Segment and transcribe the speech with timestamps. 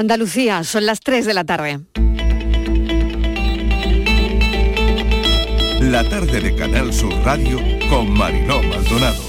[0.00, 1.80] Andalucía, son las 3 de la tarde.
[5.78, 7.58] La tarde de Canal Sur Radio
[7.90, 9.22] con Mariló Maldonado.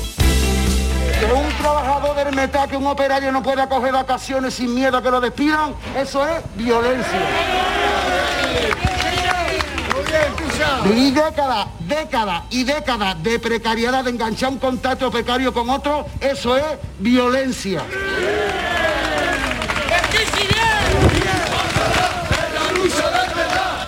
[1.20, 5.04] Que un trabajador del metal, que un operario no pueda coger vacaciones sin miedo a
[5.04, 7.19] que lo despidan, eso es violencia.
[10.96, 16.55] Y décadas, décadas y décadas de precariedad, de enganchar un contacto precario con otro, eso
[16.55, 16.63] es
[16.99, 17.84] violencia.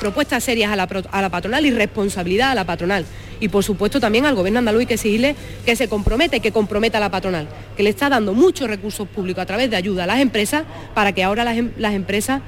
[0.04, 3.06] Propuestas serias a la, a la, patronal y responsabilidad a la patronal.
[3.40, 5.34] Y por supuesto también al gobierno andaluz hay que exigirle
[5.66, 9.08] que se comprometa y que comprometa a la patronal, que le está dando muchos recursos
[9.08, 12.42] públicos a través de ayuda a las empresas para que ahora las, em, las empresas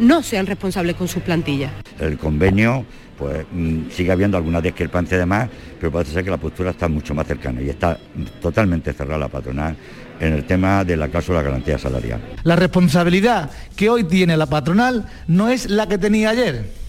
[0.00, 1.70] no sean responsables con sus plantillas.
[2.00, 2.84] El convenio
[3.16, 5.48] pues mm, sigue habiendo alguna discrepancia de más,
[5.80, 7.96] pero parece ser que la postura está mucho más cercana y está
[8.42, 9.76] totalmente cerrada la patronal
[10.20, 12.20] en el tema de la cláusula de garantía salarial.
[12.42, 16.85] La responsabilidad que hoy tiene la patronal no es la que tenía ayer.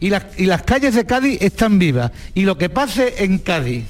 [0.00, 2.12] Y las, y las calles de Cádiz están vivas.
[2.34, 3.84] Y lo que pase en Cádiz,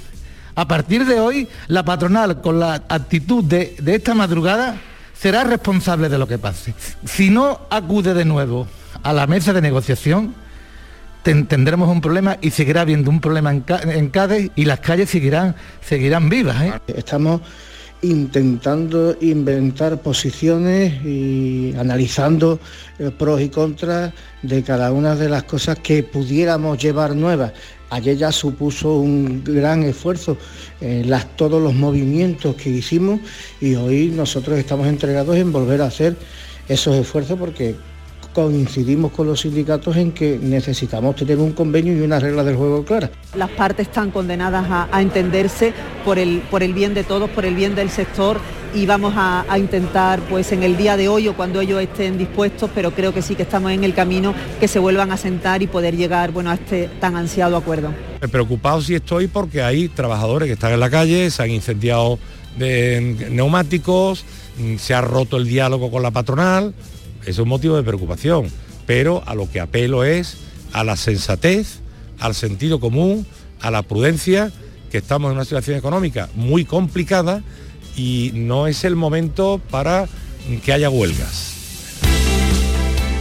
[0.54, 4.76] a partir de hoy, la patronal, con la actitud de, de esta madrugada,
[5.18, 6.74] será responsable de lo que pase.
[7.04, 8.66] Si no acude de nuevo
[9.02, 10.34] a la mesa de negociación,
[11.22, 16.28] tendremos un problema y seguirá habiendo un problema en, Cádiz y las calles seguirán, seguirán
[16.28, 16.62] vivas.
[16.62, 16.72] ¿eh?
[16.88, 17.42] Estamos
[18.02, 22.60] intentando inventar posiciones y analizando
[22.98, 27.52] eh, pros y contras de cada una de las cosas que pudiéramos llevar nuevas.
[27.90, 30.36] Ayer ya supuso un gran esfuerzo
[30.80, 33.20] eh, todos los movimientos que hicimos
[33.60, 36.14] y hoy nosotros estamos entregados en volver a hacer
[36.68, 37.76] esos esfuerzos porque
[38.32, 42.84] coincidimos con los sindicatos en que necesitamos tener un convenio y una regla del juego
[42.84, 43.10] clara.
[43.34, 45.72] Las partes están condenadas a, entenderse
[46.04, 48.40] por el, por el bien de todos, por el bien del sector
[48.74, 52.70] y vamos a, intentar pues en el día de hoy o cuando ellos estén dispuestos,
[52.74, 55.66] pero creo que sí que estamos en el camino que se vuelvan a sentar y
[55.66, 57.92] poder llegar bueno, a este tan ansiado acuerdo.
[58.30, 62.18] Preocupado sí estoy porque hay trabajadores que están en la calle, se han incendiado
[62.58, 64.24] de neumáticos,
[64.78, 66.74] se ha roto el diálogo con la patronal,
[67.28, 68.50] es un motivo de preocupación,
[68.86, 70.38] pero a lo que apelo es
[70.72, 71.80] a la sensatez,
[72.18, 73.26] al sentido común,
[73.60, 74.50] a la prudencia,
[74.90, 77.42] que estamos en una situación económica muy complicada
[77.96, 80.08] y no es el momento para
[80.64, 81.54] que haya huelgas.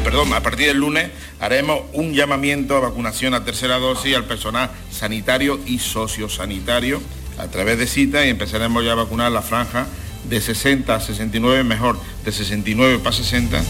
[0.05, 1.09] Perdón, a partir del lunes
[1.41, 7.01] haremos un llamamiento a vacunación a tercera dosis al personal sanitario y sociosanitario
[7.37, 9.85] a través de cita y empezaremos ya a vacunar la franja
[10.29, 13.61] de 60 a 69, mejor, de 69 para 60.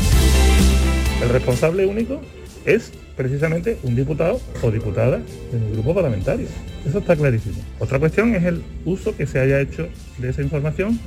[1.22, 2.22] El responsable único
[2.66, 6.48] es precisamente un diputado o diputada de mi grupo parlamentario.
[6.88, 7.56] Eso está clarísimo.
[7.80, 9.88] Otra cuestión es el uso que se haya hecho
[10.20, 11.00] de esa información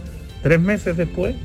[0.43, 1.37] tres meses después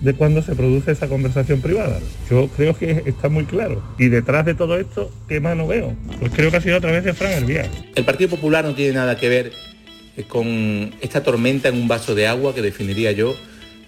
[0.00, 1.98] de cuando se produce esa conversación privada.
[2.30, 3.82] Yo creo que está muy claro.
[3.98, 5.94] Y detrás de todo esto, ¿qué mano veo?
[6.18, 7.68] Pues creo que ha sido a través de Fran Elvía.
[7.94, 9.52] El Partido Popular no tiene nada que ver
[10.28, 13.36] con esta tormenta en un vaso de agua que definiría yo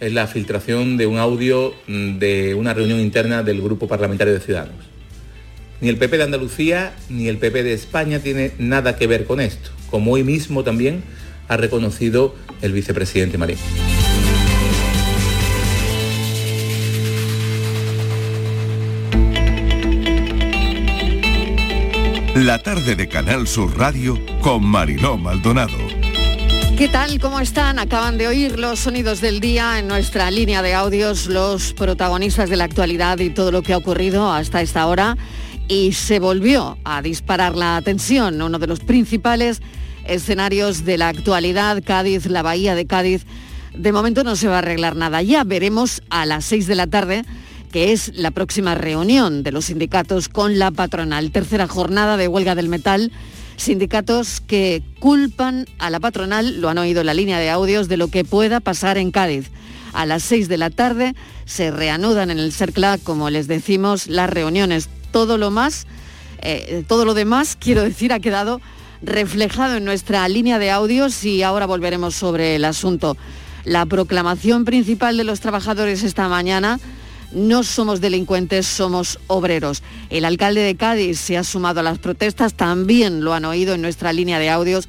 [0.01, 4.41] es la filtración de un audio mm, de una reunión interna del Grupo Parlamentario de
[4.41, 4.85] Ciudadanos.
[5.81, 9.41] Ni el PP de Andalucía ni el PP de España tiene nada que ver con
[9.41, 11.03] esto, como hoy mismo también
[11.49, 13.59] ha reconocido el vicepresidente Marín.
[22.35, 25.77] La tarde de Canal Sur Radio con Mariló Maldonado.
[26.83, 27.21] ¿Qué tal?
[27.21, 27.79] ¿Cómo están?
[27.79, 32.57] Acaban de oír los sonidos del día en nuestra línea de audios, los protagonistas de
[32.57, 35.17] la actualidad y todo lo que ha ocurrido hasta esta hora.
[35.69, 39.63] Y se volvió a disparar la tensión, uno de los principales
[40.07, 43.27] escenarios de la actualidad, Cádiz, la bahía de Cádiz.
[43.75, 45.23] De momento no se va a arreglar nada.
[45.23, 47.23] Ya veremos a las seis de la tarde,
[47.71, 51.31] que es la próxima reunión de los sindicatos con la patronal.
[51.31, 53.13] Tercera jornada de huelga del metal
[53.57, 57.97] Sindicatos que culpan a la patronal, lo han oído en la línea de audios, de
[57.97, 59.51] lo que pueda pasar en Cádiz.
[59.93, 61.15] A las 6 de la tarde
[61.45, 64.89] se reanudan en el CERCLA, como les decimos, las reuniones.
[65.11, 65.87] Todo lo más,
[66.41, 68.61] eh, todo lo demás, quiero decir, ha quedado
[69.03, 73.17] reflejado en nuestra línea de audios y ahora volveremos sobre el asunto.
[73.65, 76.81] La proclamación principal de los trabajadores esta mañana
[77.35, 79.83] no somos delincuentes, somos obreros.
[80.11, 83.83] El alcalde de Cádiz se ha sumado a las protestas, también lo han oído en
[83.83, 84.89] nuestra línea de audios.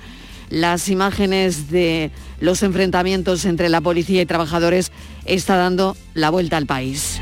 [0.49, 4.91] Las imágenes de los enfrentamientos entre la policía y trabajadores
[5.25, 7.19] está dando la vuelta al país.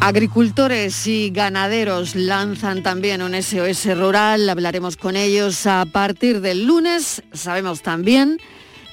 [0.00, 7.22] Agricultores y ganaderos lanzan también un SOS rural, hablaremos con ellos a partir del lunes.
[7.32, 8.38] Sabemos también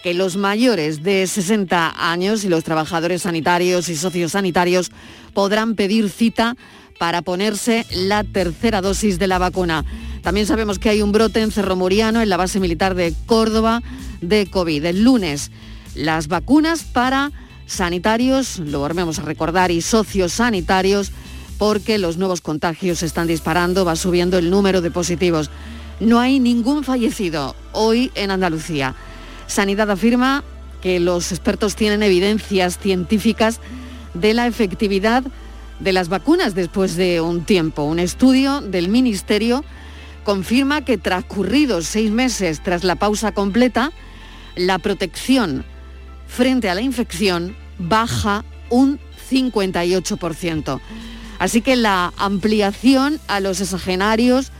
[0.04, 4.92] que los mayores de 60 años y los trabajadores sanitarios y sociosanitarios
[5.34, 6.56] podrán pedir cita
[6.98, 9.86] para ponerse la tercera dosis de la vacuna.
[10.22, 13.82] También sabemos que hay un brote en Cerro Muriano, en la base militar de Córdoba,
[14.22, 14.86] de COVID.
[14.86, 15.50] El lunes,
[15.96, 17.32] las vacunas para
[17.66, 21.12] sanitarios, lo volvemos a recordar, y sociosanitarios,
[21.58, 25.50] porque los nuevos contagios se están disparando, va subiendo el número de positivos.
[26.00, 28.96] No hay ningún fallecido hoy en Andalucía.
[29.50, 30.44] Sanidad afirma
[30.80, 33.60] que los expertos tienen evidencias científicas
[34.14, 35.24] de la efectividad
[35.80, 37.84] de las vacunas después de un tiempo.
[37.84, 39.66] Un estudio del Ministerio
[40.24, 43.92] confirma que transcurridos seis meses tras la pausa completa,
[44.56, 45.66] la protección
[46.28, 49.00] frente a la infección baja un
[49.32, 50.80] 58%.
[51.40, 54.52] Así que la ampliación a los exagenarios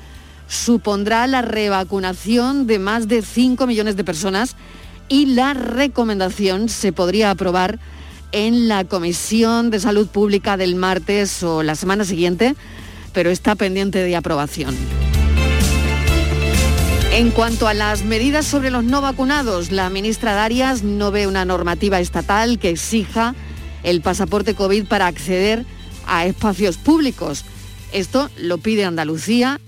[0.50, 4.56] supondrá la revacunación de más de 5 millones de personas
[5.08, 7.80] y la recomendación se podría aprobar
[8.32, 12.56] en la Comisión de Salud Pública del martes o la semana siguiente,
[13.14, 14.76] pero está pendiente de aprobación.
[17.12, 21.46] En cuanto a las medidas sobre los no vacunados, la ministra Darias no ve una
[21.46, 23.36] normativa estatal que exija
[23.84, 25.66] el pasaporte COVID para acceder
[26.06, 27.46] a espacios públicos.
[27.92, 29.60] Esto lo pide Andalucía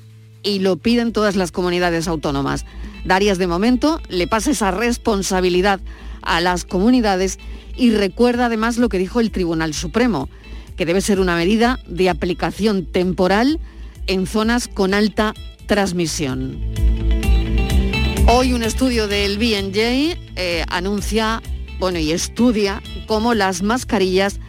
[0.43, 2.65] y lo piden todas las comunidades autónomas.
[3.05, 5.79] Darias de momento le pasa esa responsabilidad
[6.21, 7.39] a las comunidades
[7.75, 10.29] y recuerda además lo que dijo el Tribunal Supremo,
[10.75, 13.59] que debe ser una medida de aplicación temporal
[14.07, 15.33] en zonas con alta
[15.67, 16.59] transmisión.
[18.27, 21.41] Hoy un estudio del BNJ eh, anuncia,
[21.79, 24.39] bueno, y estudia cómo las mascarillas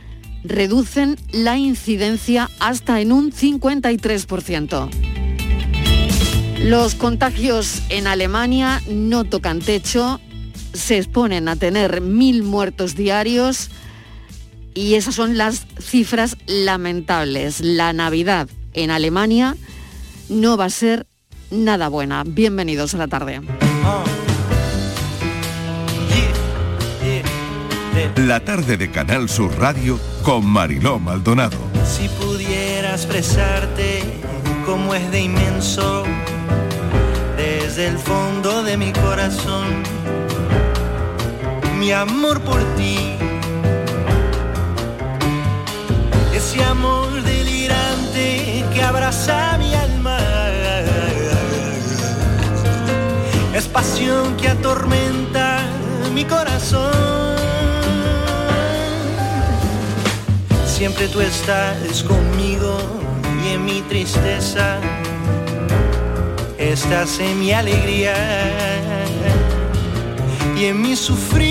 [0.44, 5.21] reducen la incidencia hasta en un 53%.
[6.64, 10.20] Los contagios en Alemania no tocan techo,
[10.72, 13.68] se exponen a tener mil muertos diarios
[14.72, 17.60] y esas son las cifras lamentables.
[17.60, 19.56] La Navidad en Alemania
[20.28, 21.08] no va a ser
[21.50, 22.22] nada buena.
[22.24, 23.40] Bienvenidos a la tarde.
[28.16, 31.58] La tarde de Canal Sur Radio con Mariló Maldonado.
[31.84, 34.02] Si pudiera expresarte
[34.64, 36.04] como es de inmenso
[37.74, 39.82] desde el fondo de mi corazón
[41.78, 43.16] mi amor por ti.
[46.34, 50.18] Ese amor delirante que abraza mi alma.
[53.54, 55.62] Es pasión que atormenta
[56.12, 56.92] mi corazón.
[60.66, 62.76] Siempre tú estás conmigo
[63.42, 64.78] y en mi tristeza
[66.72, 68.14] estás en mi alegría
[70.56, 71.42] y en mi sufrir,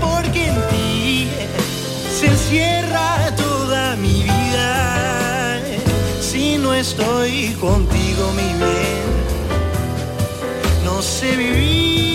[0.00, 1.28] porque en ti
[2.16, 5.60] se encierra toda mi vida.
[6.20, 9.04] Si no estoy contigo, mi bien,
[10.84, 12.13] no sé vivir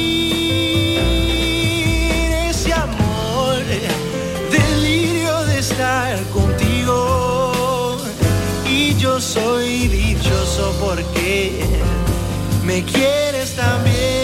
[9.00, 11.66] yo soy dichoso porque
[12.66, 14.20] me quieres también.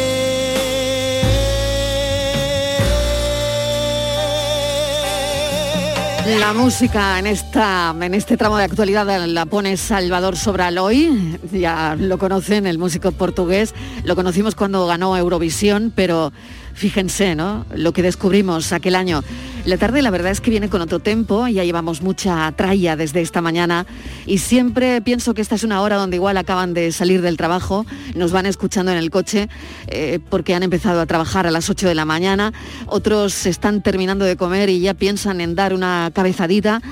[6.40, 12.18] La música en, esta, en este tramo de actualidad la pone Salvador Sobraloy, ya lo
[12.18, 13.74] conocen, el músico portugués,
[14.04, 16.34] lo conocimos cuando ganó Eurovisión, pero
[16.74, 17.66] fíjense, ¿no?
[17.76, 19.24] Lo que descubrimos aquel año.
[19.66, 23.22] La tarde la verdad es que viene con otro tempo, ya llevamos mucha tralla desde
[23.22, 23.88] esta mañana
[24.28, 27.84] y siempre pienso que esta es una hora donde igual acaban de salir del trabajo,
[28.14, 29.50] nos van escuchando en el coche
[29.88, 32.54] eh, porque han empezado a trabajar a las 8 de la mañana,
[32.86, 36.84] otros están terminando de comer y ya piensan en dar una cabezadita.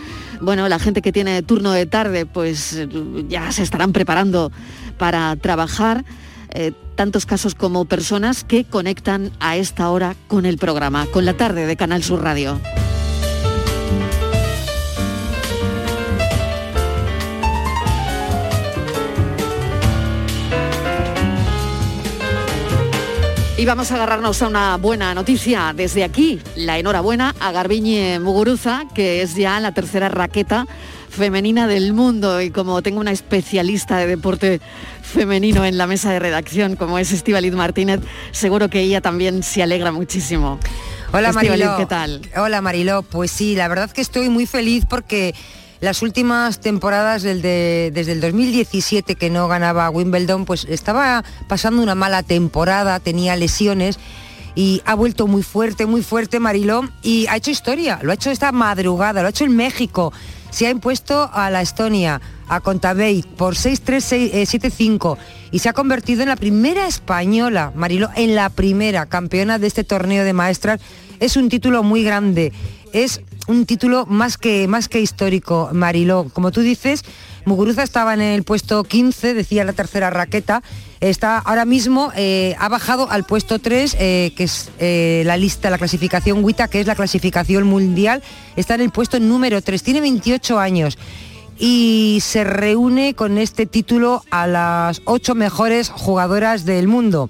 [0.42, 2.88] Bueno, la gente que tiene turno de tarde pues
[3.30, 4.52] ya se estarán preparando
[4.98, 6.04] para trabajar.
[6.50, 11.34] Eh, tantos casos como personas que conectan a esta hora con el programa, con la
[11.34, 12.60] tarde de Canal Sur Radio.
[23.64, 26.42] Y vamos a agarrarnos a una buena noticia desde aquí.
[26.58, 30.68] La enhorabuena a Garbiñe Muguruza, que es ya la tercera raqueta
[31.14, 34.60] femenina del mundo y como tengo una especialista de deporte
[35.02, 38.02] femenino en la mesa de redacción como es Estivaliz Martínez,
[38.32, 40.60] seguro que ella también se alegra muchísimo.
[41.14, 41.78] Hola Mariló.
[41.78, 42.22] ¿qué tal?
[42.36, 45.36] Hola Mariló, pues sí, la verdad que estoy muy feliz porque
[45.82, 51.94] las últimas temporadas desde, desde el 2017 que no ganaba Wimbledon, pues estaba pasando una
[51.94, 54.00] mala temporada, tenía lesiones
[54.56, 58.32] y ha vuelto muy fuerte, muy fuerte Mariló y ha hecho historia, lo ha hecho
[58.32, 60.12] esta madrugada, lo ha hecho en México,
[60.54, 65.18] se ha impuesto a la Estonia, a Contabate por 6-3-7-5
[65.52, 69.84] y se ha convertido en la primera española, Mariló, en la primera campeona de este
[69.84, 70.80] torneo de maestras.
[71.20, 72.54] Es un título muy grande,
[72.92, 76.28] es un título más que, más que histórico, Mariló.
[76.32, 77.04] Como tú dices,
[77.46, 80.62] Muguruza estaba en el puesto 15, decía la tercera raqueta.
[81.04, 85.70] Está ahora mismo, eh, ha bajado al puesto 3, eh, que es eh, la lista,
[85.70, 88.24] la clasificación WITA, que es la clasificación mundial.
[88.56, 90.98] Está en el puesto número 3, tiene 28 años
[91.60, 97.30] y se reúne con este título a las ocho mejores jugadoras del mundo.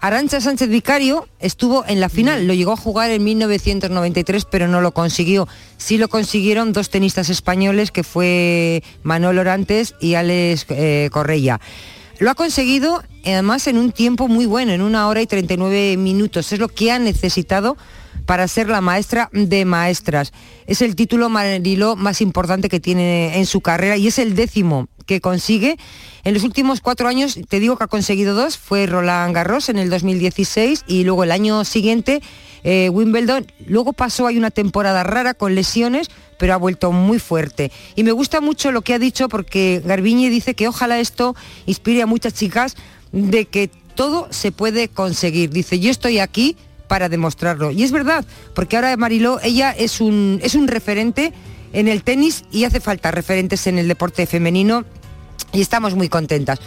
[0.00, 4.80] Arancha Sánchez Vicario estuvo en la final, lo llegó a jugar en 1993, pero no
[4.80, 5.48] lo consiguió.
[5.78, 11.60] Sí lo consiguieron dos tenistas españoles, que fue Manuel Orantes y Alex eh, Correia.
[12.20, 16.52] Lo ha conseguido además en un tiempo muy bueno, en una hora y 39 minutos.
[16.52, 17.78] Es lo que ha necesitado
[18.26, 20.32] para ser la maestra de maestras.
[20.66, 24.88] Es el título Mariló más importante que tiene en su carrera y es el décimo
[25.06, 25.78] que consigue.
[26.22, 29.78] En los últimos cuatro años, te digo que ha conseguido dos, fue Roland Garros en
[29.78, 32.20] el 2016 y luego el año siguiente
[32.64, 33.46] eh, Wimbledon.
[33.66, 37.70] Luego pasó, hay una temporada rara con lesiones, pero ha vuelto muy fuerte.
[37.96, 41.36] Y me gusta mucho lo que ha dicho porque Garbiñe dice que ojalá esto
[41.66, 42.76] inspire a muchas chicas
[43.12, 45.50] de que todo se puede conseguir.
[45.50, 46.56] Dice, yo estoy aquí
[46.88, 47.70] para demostrarlo.
[47.70, 48.24] Y es verdad,
[48.54, 51.32] porque ahora Mariló, ella es un, es un referente
[51.72, 54.84] en el tenis y hace falta referentes en el deporte femenino
[55.52, 56.60] y estamos muy contentas.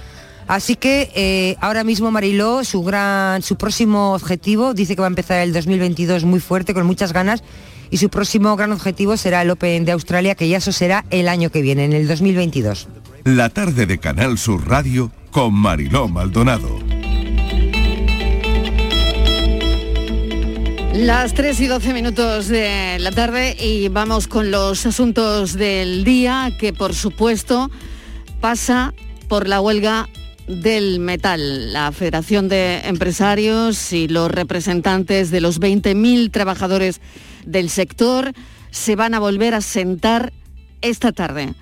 [0.48, 5.10] Así que eh, ahora mismo Mariló, su, gran, su próximo objetivo, dice que va a
[5.10, 7.44] empezar el 2022 muy fuerte, con muchas ganas,
[7.90, 11.28] y su próximo gran objetivo será el Open de Australia, que ya eso será el
[11.28, 12.88] año que viene, en el 2022.
[13.24, 16.80] La tarde de Canal Sur Radio con Mariló Maldonado.
[20.94, 26.52] Las 3 y 12 minutos de la tarde y vamos con los asuntos del día
[26.60, 27.72] que por supuesto
[28.40, 28.94] pasa
[29.28, 30.08] por la huelga
[30.48, 31.74] del metal.
[31.74, 37.02] La Federación de Empresarios y los representantes de los 20.000 trabajadores
[37.46, 38.34] del sector
[38.72, 40.34] se van a volver a sentar
[40.82, 41.54] esta tarde.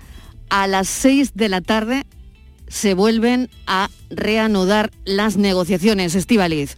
[0.49, 2.05] A las 6 de la tarde
[2.67, 6.15] se vuelven a reanudar las negociaciones.
[6.15, 6.77] Estivaliz.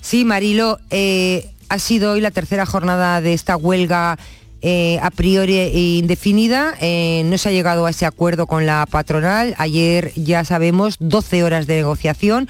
[0.00, 4.18] Sí, Marilo, eh, ha sido hoy la tercera jornada de esta huelga
[4.66, 5.60] eh, a priori
[5.98, 6.74] indefinida.
[6.80, 9.54] Eh, no se ha llegado a ese acuerdo con la patronal.
[9.58, 12.48] Ayer ya sabemos 12 horas de negociación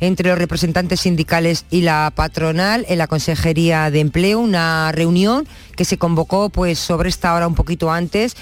[0.00, 5.84] entre los representantes sindicales y la patronal en la Consejería de Empleo, una reunión que
[5.84, 8.34] se convocó pues sobre esta hora un poquito antes.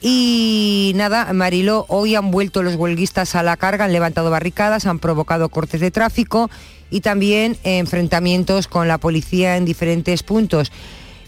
[0.00, 4.98] Y nada, Marilo, hoy han vuelto los huelguistas a la carga, han levantado barricadas, han
[4.98, 6.50] provocado cortes de tráfico
[6.90, 10.72] y también enfrentamientos con la policía en diferentes puntos.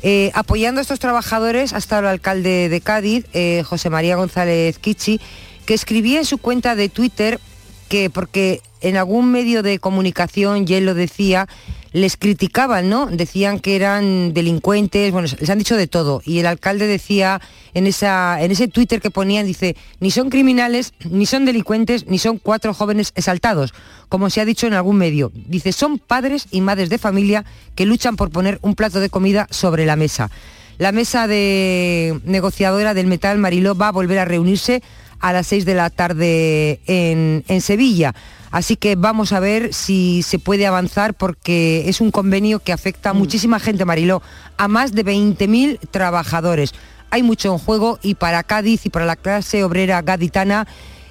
[0.02, 4.78] Eh, apoyando a estos trabajadores ha estado el alcalde de Cádiz, eh, José María González
[4.78, 5.21] Kichi,
[5.67, 7.40] que escribía en su cuenta de Twitter
[7.88, 11.49] que porque en algún medio de comunicación, y él lo decía,
[11.92, 13.07] les criticaban, ¿no?
[13.07, 16.23] Decían que eran delincuentes, bueno, les han dicho de todo.
[16.25, 17.40] Y el alcalde decía
[17.75, 22.38] en, en ese Twitter que ponían, dice, ni son criminales, ni son delincuentes, ni son
[22.38, 23.73] cuatro jóvenes exaltados,
[24.09, 25.33] como se ha dicho en algún medio.
[25.35, 29.47] Dice, son padres y madres de familia que luchan por poner un plato de comida
[29.50, 30.30] sobre la mesa.
[30.78, 34.83] La mesa de negociadora del metal Mariló va a volver a reunirse
[35.18, 38.14] a las 6 de la tarde en, en Sevilla.
[38.50, 43.11] Así que vamos a ver si se puede avanzar porque es un convenio que afecta
[43.11, 43.19] a Mm.
[43.19, 44.23] muchísima gente, Mariló,
[44.57, 46.73] a más de 20.000 trabajadores.
[47.11, 50.67] Hay mucho en juego y para Cádiz y para la clase obrera gaditana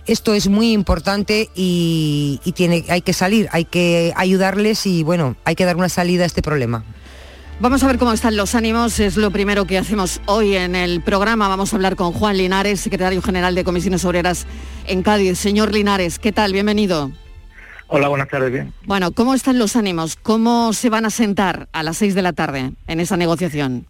[0.06, 5.36] esto es muy importante y, y tiene, hay que salir, hay que ayudarles y bueno,
[5.44, 6.86] hay que dar una salida a este problema.
[7.60, 11.02] Vamos a ver cómo están los ánimos, es lo primero que hacemos hoy en el
[11.02, 11.48] programa.
[11.50, 14.46] Vamos a hablar con Juan Linares, secretario general de Comisiones Obreras
[14.86, 15.40] en Cádiz.
[15.40, 16.54] Señor Linares, ¿qué tal?
[16.54, 17.12] Bienvenido.
[17.88, 18.74] Hola, buenas tardes, bien.
[18.86, 20.18] Bueno, ¿cómo están los ánimos?
[20.18, 23.86] ¿Cómo se van a sentar a las 6 de la tarde en esa negociación?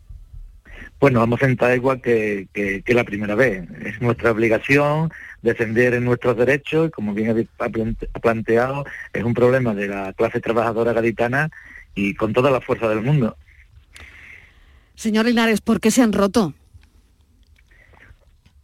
[1.00, 3.68] Bueno, vamos a sentar igual que, que- que la primera vez.
[3.84, 5.12] Es nuestra obligación
[5.42, 10.94] defender nuestros derechos y como bien ha planteado, es un problema de la clase trabajadora
[10.94, 11.50] gaditana
[11.96, 13.36] y con toda la fuerza del mundo.
[14.96, 16.54] Señor Linares, ¿por qué se han roto?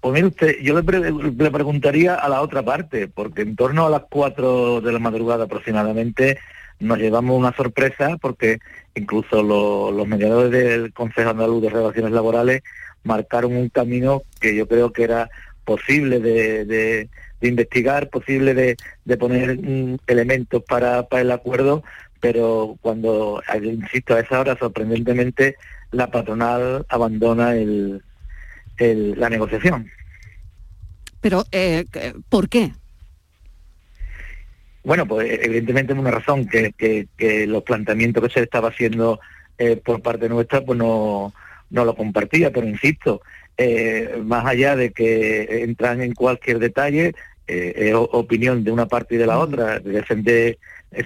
[0.04, 3.86] Pues mire usted, yo le, pre- le preguntaría a la otra parte, porque en torno
[3.86, 6.38] a las 4 de la madrugada aproximadamente
[6.82, 8.60] nos llevamos una sorpresa porque
[8.96, 12.64] incluso lo- los mediadores del Consejo Andaluz de Relaciones Laborales
[13.06, 15.30] marcaron un camino que yo creo que era
[15.64, 17.10] posible de, de-
[17.42, 21.82] investigar, posible de, de poner mm, elementos para, para el acuerdo,
[22.20, 25.56] pero cuando, insisto, a esa hora sorprendentemente
[25.92, 28.02] la patronal abandona el,
[28.78, 29.90] el- la negociación.
[31.22, 31.86] Pero, eh,
[32.30, 32.72] ¿por qué?
[34.84, 39.20] Bueno, pues evidentemente es una razón que, que- que los planteamientos que se estaba haciendo
[39.58, 41.34] eh, por parte nuestra pues no,
[41.70, 43.22] no lo compartía, pero insisto,
[43.56, 47.14] eh, más allá de que entran en cualquier detalle,
[47.48, 50.58] eh, es opinión de una parte y de la otra, de defender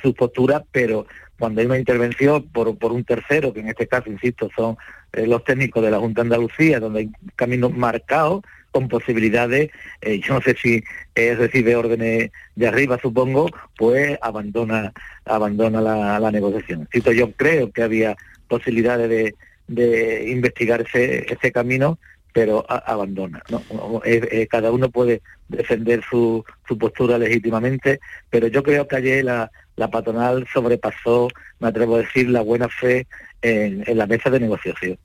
[0.01, 1.05] sus posturas, pero
[1.39, 4.77] cuando hay una intervención por, por un tercero, que en este caso, insisto, son
[5.13, 10.20] eh, los técnicos de la Junta de Andalucía, donde hay caminos marcados con posibilidades, eh,
[10.20, 10.84] yo no sé si
[11.15, 14.94] es recibe órdenes de arriba, supongo, pues abandona
[15.25, 16.82] abandona la, negociación.
[16.82, 18.15] Insisto, yo creo que había
[18.48, 19.36] posibilidades de,
[19.67, 21.98] de investigar ese camino,
[22.38, 23.41] pero a- abandona.
[23.50, 23.63] ¿no?
[24.06, 29.25] Eh, eh, cada uno puede defender su, su postura legítimamente, pero yo creo que ayer
[29.25, 31.29] la, la patronal sobrepasó,
[31.60, 33.08] me atrevo a decir, la buena fe
[33.41, 35.00] en, en la mesa de negociación.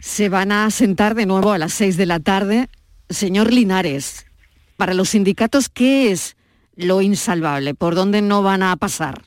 [0.00, 2.66] Se van a sentar de nuevo a las seis de la tarde.
[3.08, 4.26] Señor Linares,
[4.76, 6.36] para los sindicatos, ¿qué es
[6.74, 7.74] lo insalvable?
[7.74, 9.22] ¿Por dónde no van a pasar?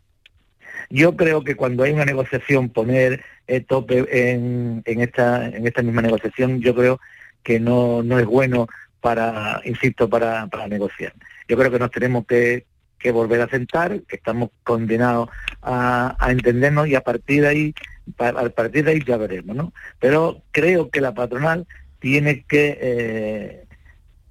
[0.90, 5.82] Yo creo que cuando hay una negociación, poner el tope en, en esta en esta
[5.82, 7.00] misma negociación, yo creo
[7.44, 8.68] que no, no es bueno
[9.00, 11.14] para, insisto, para, para negociar.
[11.48, 12.66] Yo creo que nos tenemos que,
[13.00, 15.30] que volver a sentar, que estamos condenados
[15.62, 17.76] a, a entendernos y a partir de ahí,
[18.18, 19.74] a partir de ahí ya veremos, ¿no?
[20.00, 21.66] Pero creo que la patronal
[22.00, 23.66] tiene que eh,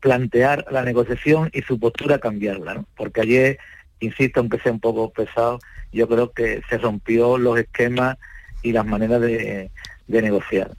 [0.01, 2.87] plantear la negociación y su postura cambiarla, ¿no?
[2.97, 3.59] Porque ayer,
[4.01, 5.59] insisto, aunque sea un poco pesado,
[5.93, 8.17] yo creo que se rompió los esquemas
[8.63, 9.71] y las maneras de,
[10.07, 10.71] de negociar.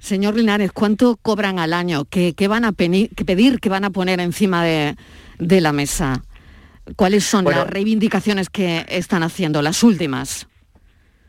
[0.00, 2.04] Señor Linares, ¿cuánto cobran al año?
[2.04, 3.10] ¿Qué, qué van a pedir?
[3.60, 4.96] ¿Qué van a poner encima de,
[5.38, 6.22] de la mesa?
[6.96, 7.60] ¿Cuáles son Bueno.
[7.60, 10.46] las reivindicaciones que están haciendo, las últimas?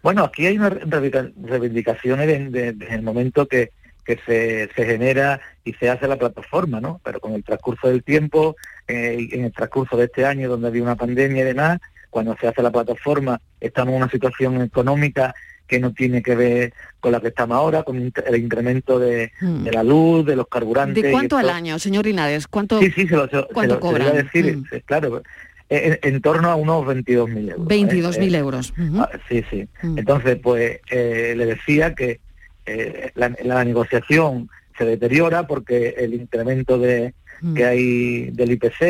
[0.01, 3.71] Bueno, aquí hay unas reivindica- reivindicaciones de- de- desde el momento que,
[4.05, 7.01] que se, se genera y se hace la plataforma, ¿no?
[7.03, 8.55] Pero con el transcurso del tiempo,
[8.87, 12.47] eh, en el transcurso de este año donde había una pandemia y demás, cuando se
[12.47, 15.35] hace la plataforma, estamos en una situación económica
[15.69, 19.63] que no tiene que ver con la que estamos ahora, con el incremento de, Hmm.
[19.63, 21.01] de la luz, de los carburantes.
[21.03, 22.47] ¿De cuánto al año, señor Linares?
[22.47, 24.15] ¿Cuánto, Sí, sí, se lo, se ¿cuánto se lo cobran?
[24.15, 24.63] decir, Mm.
[24.85, 25.21] claro,
[25.69, 27.67] en, en torno a unos 22.000 euros.
[27.67, 28.73] 22.000 Eh, eh, euros.
[28.97, 29.67] Ah, sí, sí.
[29.83, 29.99] Mm.
[29.99, 32.19] Entonces, pues eh, le decía que
[32.65, 37.53] eh, la, la negociación se deteriora porque el incremento de Mm.
[37.53, 38.81] que hay del IPC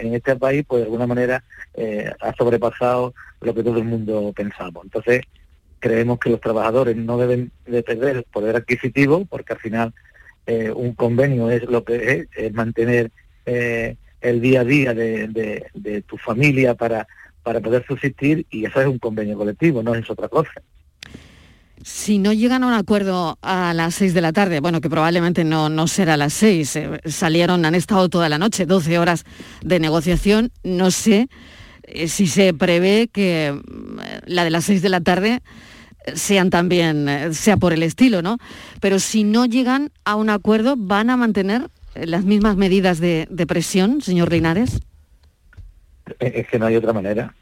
[0.00, 4.32] en este país, pues de alguna manera eh, ha sobrepasado lo que todo el mundo
[4.34, 4.80] pensaba.
[4.82, 5.20] Entonces,
[5.78, 9.94] creemos que los trabajadores no deben de perder el poder adquisitivo, porque al final
[10.46, 13.10] eh, un convenio es lo que es, mantener
[13.44, 17.06] eh, el día a día de, tu familia para,
[17.42, 20.50] para poder subsistir y eso es un convenio colectivo, no es otra cosa.
[21.82, 25.44] Si no llegan a un acuerdo a las 6 de la tarde, bueno, que probablemente
[25.44, 29.24] no, no será a las 6, eh, salieron, han estado toda la noche, 12 horas
[29.62, 31.28] de negociación, no sé
[32.06, 35.42] si se prevé que mm, la de las 6 de la tarde
[36.16, 38.38] sean también, eh, sea por el estilo, ¿no?
[38.80, 43.26] Pero si no llegan a un acuerdo, ¿van a mantener eh, las mismas medidas de,
[43.46, 44.80] presión, señor Linares?
[46.18, 47.34] Es que no hay otra manera.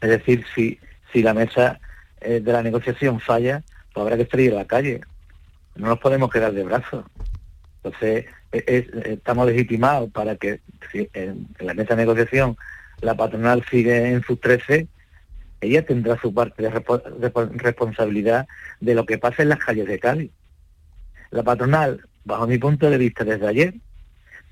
[0.00, 0.78] Es decir, si,
[1.12, 1.80] si la mesa
[2.20, 5.00] eh, de la negociación falla, pues habrá que salir a la calle.
[5.74, 7.04] No nos podemos quedar de brazos.
[7.82, 10.60] Entonces, e- es- estamos legitimados para que
[11.12, 12.56] en la mesa de negociación
[13.02, 14.88] la patronal sigue en sus 13,
[15.60, 18.46] ella tendrá su parte de responsabilidad
[18.80, 20.30] de lo que pasa en las calles de Cádiz.
[21.30, 23.74] La patronal, bajo mi punto de vista desde ayer,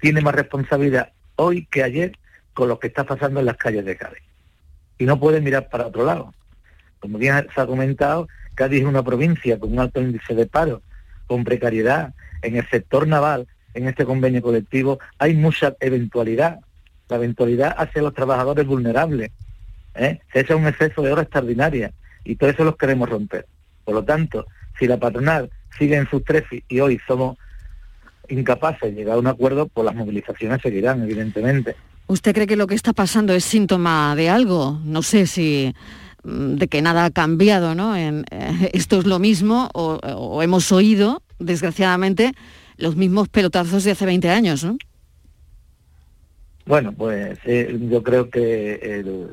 [0.01, 2.19] tiene más responsabilidad hoy que ayer
[2.53, 4.23] con lo que está pasando en las calles de Cádiz.
[4.99, 6.33] Y no puede mirar para otro lado.
[7.01, 10.83] Como bien se ha comentado, Cádiz es una provincia con un alto índice de paro,
[11.27, 12.15] con precariedad.
[12.43, 16.61] En el sector naval, en este convenio colectivo, hay mucha eventualidad.
[17.09, 19.31] La eventualidad hacia los trabajadores vulnerables.
[19.95, 20.21] ¿Eh?
[20.33, 21.93] Se echa un exceso de horas extraordinarias
[22.25, 23.47] y todo eso los queremos romper.
[23.85, 24.47] Por lo tanto,
[24.79, 27.37] si la patronal sigue en sus tres y hoy somos
[28.29, 31.77] incapaces de llegar a un acuerdo, pues las movilizaciones seguirán, evidentemente.
[32.07, 34.81] ¿Usted cree que lo que está pasando es síntoma de algo?
[34.85, 35.75] No sé si
[36.23, 37.97] mm, de que nada ha cambiado, ¿no?
[37.97, 42.33] En, eh, esto es lo mismo o, o hemos oído, desgraciadamente,
[42.77, 44.77] los mismos pelotazos de hace 20 años, ¿no?
[46.67, 49.29] Bueno, pues eh, yo creo que el,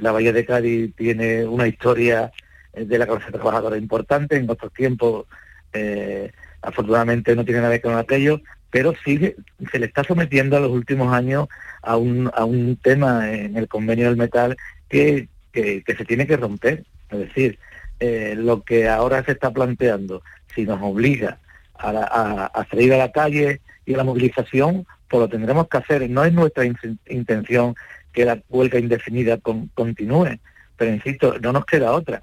[0.00, 2.32] la Bahía de Cádiz tiene una historia
[2.72, 5.26] eh, de la clase trabajadora importante, en otros tiempos
[5.72, 9.34] eh, afortunadamente no tiene nada que ver con aquello, pero sí
[9.70, 11.48] se le está sometiendo a los últimos años
[11.82, 14.56] a un, a un tema en el convenio del metal
[14.88, 16.84] que, que, se tiene que romper.
[17.10, 17.58] Es decir,
[18.00, 20.22] eh, lo que ahora se está planteando,
[20.54, 21.38] si nos obliga
[21.74, 26.08] a, a, salir a la calle y a la movilización, pues lo tendremos que hacer.
[26.08, 26.64] No es nuestra
[27.06, 27.74] intención
[28.12, 29.38] que la huelga indefinida
[29.74, 30.38] continúe,
[30.76, 32.22] pero insisto, no nos queda otra.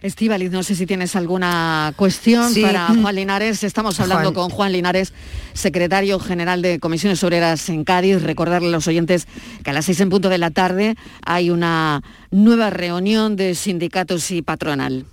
[0.00, 3.64] Estivaliz, no sé si tienes alguna cuestión para Juan Linares.
[3.64, 5.12] Estamos hablando con Juan Linares,
[5.54, 8.22] secretario general de Comisiones Obreras en Cádiz.
[8.22, 9.26] Recordarle a los oyentes
[9.64, 10.94] que a las seis en punto de la tarde
[11.26, 15.04] hay una nueva reunión de sindicatos y patronal.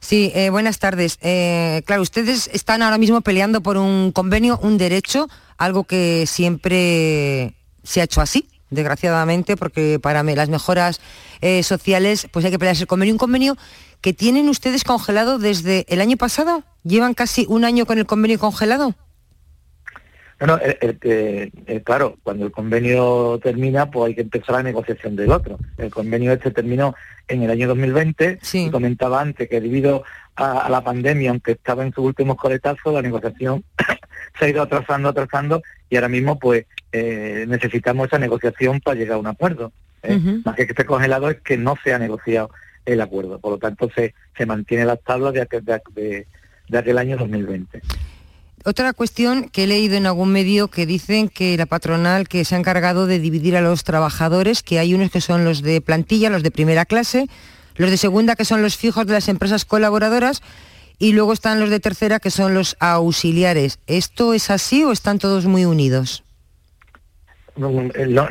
[0.00, 1.18] Sí, eh, buenas tardes.
[1.20, 7.54] Eh, claro, ustedes están ahora mismo peleando por un convenio, un derecho, algo que siempre
[7.82, 11.00] se ha hecho así, desgraciadamente, porque para las mejoras
[11.40, 13.14] eh, sociales pues hay que pelearse el convenio.
[13.14, 13.56] Un convenio
[14.00, 16.64] que tienen ustedes congelado desde el año pasado.
[16.84, 18.94] ¿Llevan casi un año con el convenio congelado?
[20.40, 20.58] Bueno,
[21.84, 25.58] claro, cuando el convenio termina, pues hay que empezar la negociación del otro.
[25.76, 26.94] El convenio este terminó
[27.28, 30.02] en el año 2020 y comentaba antes que debido
[30.36, 33.64] a, la pandemia, aunque estaba en sus últimos coletazos, la negociación
[34.38, 39.16] se ha ido atrasando, atrasando y ahora mismo pues eh, necesitamos esa negociación para llegar
[39.16, 39.72] a un acuerdo.
[40.02, 40.18] ¿eh?
[40.44, 42.50] Más que que esté congelado es que no se ha negociado
[42.86, 43.38] el acuerdo.
[43.38, 46.26] Por lo tanto, se, se mantiene las tablas de aquel, de,
[46.68, 47.82] de aquel año 2020.
[48.64, 52.54] Otra cuestión que he leído en algún medio que dicen que la patronal que se
[52.54, 56.28] ha encargado de dividir a los trabajadores, que hay unos que son los de plantilla,
[56.28, 57.26] los de primera clase,
[57.76, 60.42] los de segunda que son los fijos de las empresas colaboradoras
[60.98, 63.78] y luego están los de tercera que son los auxiliares.
[63.86, 66.22] ¿Esto es así o están todos muy unidos?
[67.56, 67.70] no,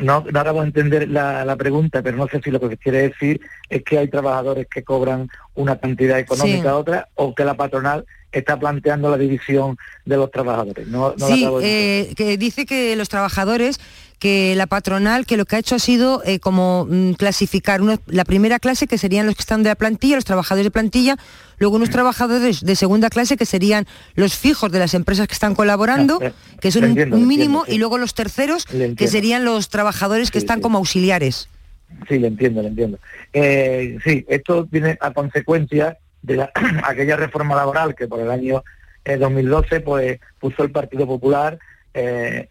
[0.00, 3.82] no, acabo de entender la, pregunta, pero no sé si lo que quiere decir es
[3.84, 8.58] que hay trabajadores que cobran una cantidad económica a otra o que la patronal está
[8.58, 10.86] planteando la división de los trabajadores.
[10.88, 13.80] No, sí, eh, que dice que los trabajadores
[14.20, 18.24] que la patronal que lo que ha hecho ha sido eh, como mm, clasificar la
[18.24, 21.16] primera clase que serían los que están de la plantilla, los trabajadores de plantilla,
[21.58, 25.54] luego unos trabajadores de segunda clase que serían los fijos de las empresas que están
[25.54, 30.30] colaborando, ah, eh, que son un, mínimo, y luego los terceros que serían los trabajadores
[30.30, 31.48] que están como auxiliares.
[32.08, 32.98] Sí, le entiendo, le entiendo.
[33.32, 36.52] Eh, sí, esto viene a consecuencia de la,
[36.84, 38.62] aquella reforma laboral que por el año
[39.04, 41.58] 2012 pues puso el Partido Popular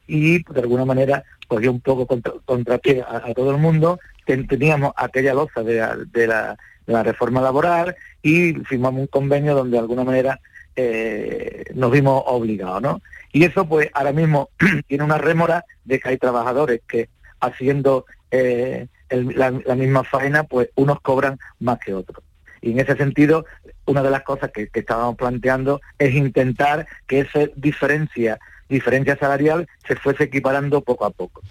[0.07, 5.33] y de alguna manera cogió un poco contra, contrapié a, todo el mundo, teníamos aquella
[5.33, 6.57] loza de la,
[7.03, 10.39] reforma laboral y firmamos un convenio donde de alguna manera
[10.75, 13.01] eh, nos vimos obligados, ¿no?
[13.31, 14.49] Y eso pues ahora mismo
[14.87, 17.09] tiene una rémora de que hay trabajadores que
[17.41, 22.23] haciendo eh, la, misma faena, pues unos cobran más que otros.
[22.61, 23.45] Y en ese sentido,
[23.85, 29.95] una de las cosas que, estábamos planteando es intentar que esa diferencia diferencia salarial se
[29.95, 31.41] fuese equiparando poco a poco.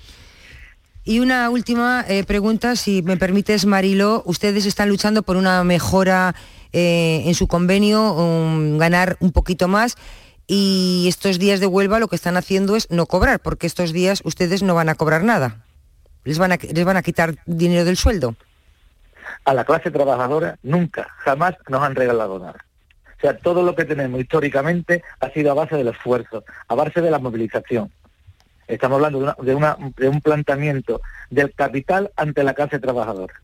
[1.04, 4.22] Y una última eh, pregunta, si me permites, Marilo.
[4.24, 6.36] Ustedes están luchando por una mejora
[6.72, 8.14] eh, en su convenio,
[8.78, 9.96] ganar un poquito más.
[10.46, 14.22] Y estos días de Huelva lo que están haciendo es no cobrar, porque estos días
[14.24, 15.64] ustedes no van a cobrar nada.
[16.24, 18.36] Les van a, les van a quitar dinero del sueldo.
[19.48, 22.66] A la clase trabajadora nunca, jamás nos han regalado nada.
[23.16, 27.00] O sea, todo lo que tenemos históricamente ha sido a base del esfuerzo, a base
[27.00, 27.90] de la movilización.
[28.66, 29.54] Estamos hablando de,
[30.06, 33.40] un planteamiento del capital ante la clase trabajadora.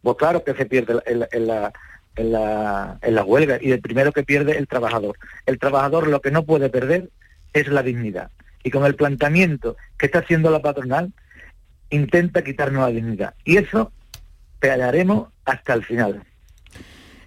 [0.00, 1.70] Pues claro que se pierde en la,
[2.16, 5.18] en la huelga y el primero que pierde el trabajador.
[5.44, 7.10] El trabajador lo que no puede perder
[7.52, 8.30] es la dignidad.
[8.62, 11.12] Y con el planteamiento que está haciendo la patronal,
[11.90, 13.34] intenta quitarnos la dignidad.
[13.44, 13.92] Y eso
[14.58, 16.22] pelearemos hasta el final.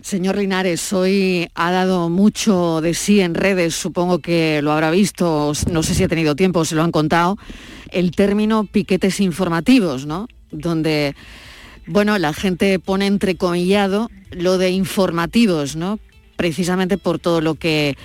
[0.06, 5.52] Señor Linares, hoy ha dado mucho de sí en redes, supongo que lo habrá visto,
[5.72, 7.40] no sé si ha tenido tiempo, se lo han contado,
[7.90, 10.28] el término piquetes informativos, ¿no?
[10.52, 11.16] Donde,
[11.88, 15.98] bueno, la gente pone entrecomillado lo de informativos, ¿no?
[16.36, 17.98] Precisamente por todo lo que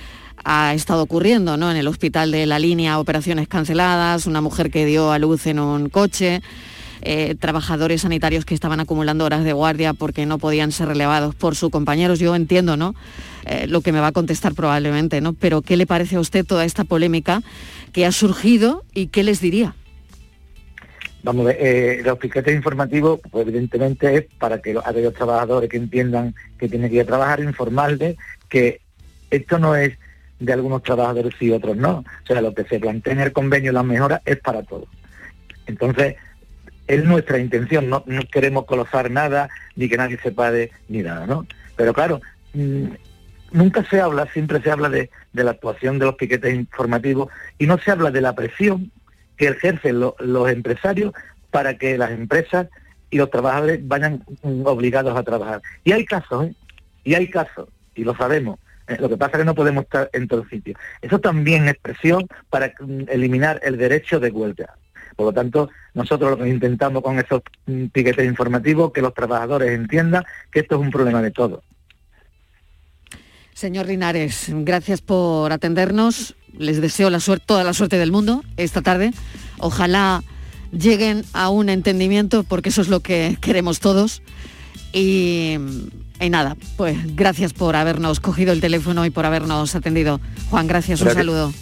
[0.42, 1.70] ha estado ocurriendo, ¿no?
[1.70, 5.58] En el hospital de la línea, operaciones canceladas, una mujer que dio a luz en
[5.58, 6.40] un coche,
[7.02, 11.56] eh, trabajadores sanitarios que estaban acumulando horas de guardia porque no podían ser relevados por
[11.56, 12.18] sus compañeros.
[12.18, 12.94] Yo entiendo, ¿no?
[13.46, 15.32] Eh, lo que me va a contestar probablemente, ¿no?
[15.32, 17.42] Pero ¿qué le parece a usted toda esta polémica
[17.92, 19.74] que ha surgido y qué les diría?
[21.22, 25.76] Vamos a ver, eh, los piquetes informativos, pues evidentemente es para que aquellos trabajadores que
[25.76, 28.16] entiendan que tienen que ir a trabajar, informarles
[28.48, 28.80] que
[29.30, 29.98] esto no es
[30.38, 31.98] de algunos trabajadores y otros no.
[31.98, 34.88] O sea, lo que se plantea en el convenio, la mejora, es para todos.
[35.66, 36.16] Entonces,
[36.94, 41.46] es nuestra intención, no, queremos colosar nada, ni que nadie se pare, ni nada, ¿no?
[41.76, 42.20] Pero claro,
[42.55, 42.85] mm,
[43.53, 47.79] nunca se habla, siempre se habla de, la actuación de los piquetes informativos y no
[47.79, 48.90] se habla de la presión
[49.37, 51.12] que ejercen lo- los empresarios
[51.50, 52.66] para que las empresas
[53.11, 55.62] y los trabajadores vayan mm, obligados a trabajar.
[55.85, 56.55] Y hay casos, ¿eh?
[57.05, 58.59] Y hay casos, y lo sabemos.
[58.88, 60.76] Eh, Lo que pasa es que no podemos estar en todos sitios.
[61.00, 64.74] Eso también es presión para mm, eliminar el derecho de huelga.
[65.20, 67.42] Por lo tanto, nosotros lo que intentamos con esos
[67.92, 71.61] piquetes informativos, que los trabajadores entiendan que esto es un problema de todos.
[73.52, 76.37] Señor Linares, gracias por atendernos.
[76.56, 79.11] Les deseo la suerte, toda la suerte del mundo esta tarde.
[79.59, 80.22] Ojalá
[80.72, 84.22] lleguen a un entendimiento, porque eso es lo que queremos todos.
[84.94, 85.59] Y,
[86.18, 90.18] y nada, pues gracias por habernos cogido el teléfono y por habernos atendido.
[90.48, 91.26] Juan, gracias, un Gracias.
[91.26, 91.52] saludo.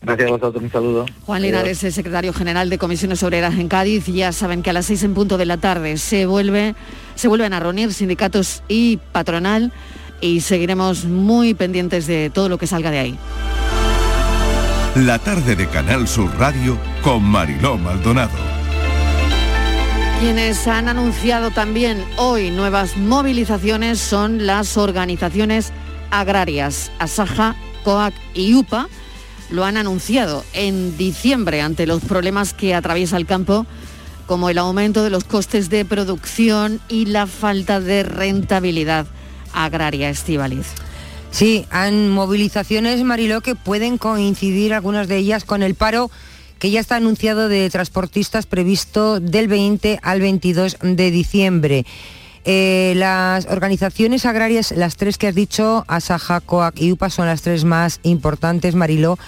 [0.00, 1.06] Gracias a vosotros, un saludo.
[1.24, 4.06] Juan Linares es secretario general de Comisiones Obreras en Cádiz.
[4.06, 6.74] Ya saben que a las seis en punto de la tarde se vuelve,
[7.14, 9.72] se vuelven a reunir sindicatos y patronal
[10.20, 13.18] y seguiremos muy pendientes de todo lo que salga de ahí.
[14.94, 18.56] La tarde de Canal Sur Radio con Mariló Maldonado.
[20.20, 25.72] Quienes han anunciado también hoy nuevas movilizaciones son las organizaciones
[26.10, 27.54] agrarias, Asaja,
[27.84, 28.88] COAC y UPA.
[29.50, 33.66] Lo han anunciado en diciembre ante los problemas que atraviesa el campo,
[34.26, 39.06] como el aumento de los costes de producción y la falta de rentabilidad
[39.52, 40.66] agraria, Estivaliz.
[41.30, 46.10] Sí, han movilizaciones, Mariló, que pueden coincidir algunas de ellas con el paro
[46.58, 51.86] que ya está anunciado de transportistas previsto del 20 al 22 de diciembre.
[52.48, 57.42] Eh, las organizaciones agrarias, las tres que has dicho, Asaja, COAC y UPA, son las
[57.42, 59.18] tres más importantes, Mariló.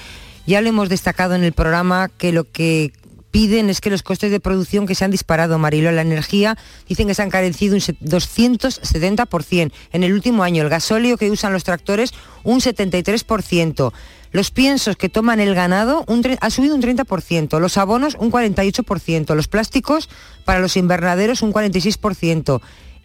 [0.46, 2.92] Ya lo hemos destacado en el programa que lo que
[3.32, 6.56] piden es que los costes de producción que se han disparado, Mariló, la energía,
[6.88, 10.62] dicen que se han encarecido un se- 270% en el último año.
[10.62, 12.12] El gasóleo que usan los tractores,
[12.44, 13.92] un 73%.
[14.30, 19.34] Los piensos que toman el ganado un ha subido un 30%, los abonos un 48%,
[19.34, 20.08] los plásticos
[20.44, 22.60] para los invernaderos un 46%,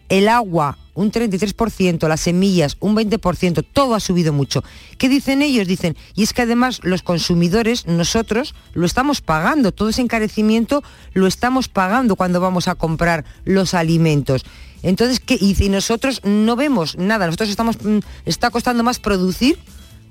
[0.08, 4.62] el agua un 33%, las semillas un 20%, todo ha subido mucho.
[4.96, 5.66] ¿Qué dicen ellos?
[5.66, 11.26] Dicen, y es que además los consumidores, nosotros, lo estamos pagando, todo ese encarecimiento lo
[11.26, 14.44] estamos pagando cuando vamos a comprar los alimentos.
[14.82, 15.36] Entonces, ¿qué?
[15.40, 19.58] Y si nosotros no vemos nada, nosotros estamos, mm, está costando más producir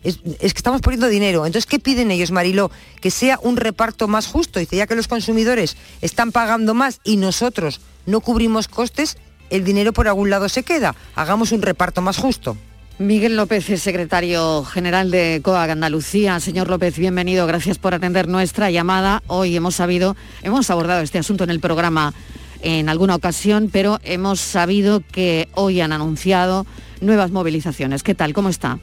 [0.03, 1.45] es, es que estamos poniendo dinero.
[1.45, 2.71] Entonces, ¿qué piden ellos, Mariló?
[2.99, 4.59] Que sea un reparto más justo.
[4.59, 9.17] Dice, ya que los consumidores están pagando más y nosotros no cubrimos costes,
[9.49, 10.95] el dinero por algún lado se queda.
[11.15, 12.57] Hagamos un reparto más justo.
[12.99, 16.39] Miguel López es secretario general de COAG Andalucía.
[16.39, 17.47] Señor López, bienvenido.
[17.47, 19.23] Gracias por atender nuestra llamada.
[19.27, 22.13] Hoy hemos sabido, hemos abordado este asunto en el programa
[22.61, 26.65] en alguna ocasión, pero hemos sabido que hoy han anunciado
[27.01, 28.03] nuevas movilizaciones.
[28.03, 28.31] ¿Qué tal?
[28.33, 28.79] ¿Cómo está?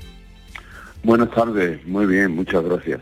[1.03, 3.01] Buenas tardes, muy bien, muchas gracias.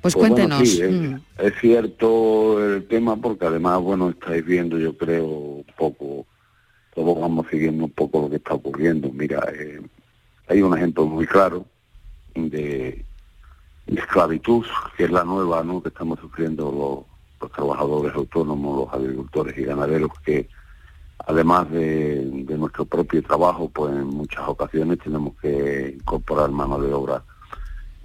[0.00, 0.68] Pues, bueno, cuéntenos.
[0.68, 1.14] sí, es, Mm.
[1.38, 6.26] es cierto el tema porque además, bueno, estáis viendo, yo creo, un poco,
[6.94, 9.10] todos vamos siguiendo un poco lo que está ocurriendo.
[9.12, 9.80] Mira, eh,
[10.48, 11.66] hay un ejemplo muy claro
[12.34, 13.04] de,
[13.86, 14.64] esclavitud,
[14.96, 17.06] que es la nueva, ¿no?, que estamos sufriendo
[17.40, 20.48] los, trabajadores autónomos, los agricultores y ganaderos, que
[21.26, 26.90] además de, de nuestro propio trabajo, pues en muchas ocasiones tenemos que incorporar mano de
[26.94, 27.22] obra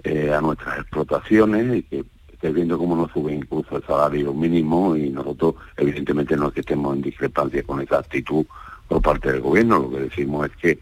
[0.04, 4.96] eh, a nuestras explotaciones y que esté viendo cómo nos sube incluso el salario mínimo
[4.96, 8.46] y nosotros evidentemente no es que estemos en discrepancia con esa actitud
[8.90, 10.78] por parte del gobierno, lo que decimos es que,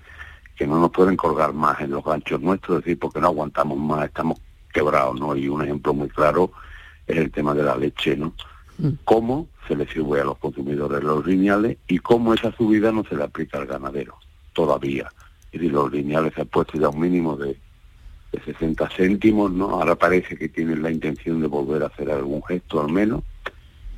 [0.57, 3.77] que no nos pueden colgar más en los ganchos nuestros, es decir, porque no aguantamos
[3.77, 4.40] más, estamos
[4.73, 5.37] quebrados, ¿no?
[5.37, 6.51] Y un ejemplo muy claro
[7.07, 8.33] es el tema de la leche, ¿no?
[9.05, 13.14] Cómo se le sube a los consumidores los lineales y cómo esa subida no se
[13.14, 14.16] le aplica al ganadero,
[14.55, 15.12] todavía.
[15.53, 17.59] Es decir, los lineales se han puesto ya un mínimo de,
[18.33, 19.68] de 60 céntimos, ¿no?
[19.68, 23.23] Ahora parece que tienen la intención de volver a hacer algún gesto al menos,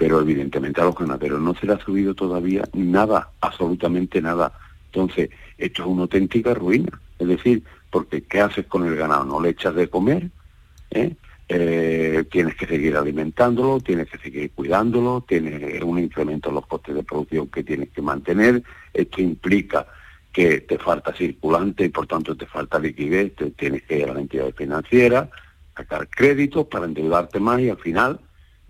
[0.00, 4.50] pero evidentemente a los ganaderos no se le ha subido todavía nada, absolutamente nada.
[4.86, 6.88] Entonces, esto es una auténtica ruina.
[7.18, 9.26] Es decir, porque ¿qué haces con el ganado?
[9.26, 10.30] ¿No le echas de comer?
[10.90, 11.16] ¿eh?
[11.50, 16.94] Eh, tienes que seguir alimentándolo, tienes que seguir cuidándolo, tienes un incremento en los costes
[16.94, 18.62] de producción que tienes que mantener.
[18.94, 19.86] Esto implica
[20.32, 24.14] que te falta circulante y por tanto te falta liquidez, te tienes que ir a
[24.14, 25.28] la entidad financiera,
[25.76, 28.18] sacar créditos para endeudarte más y al final,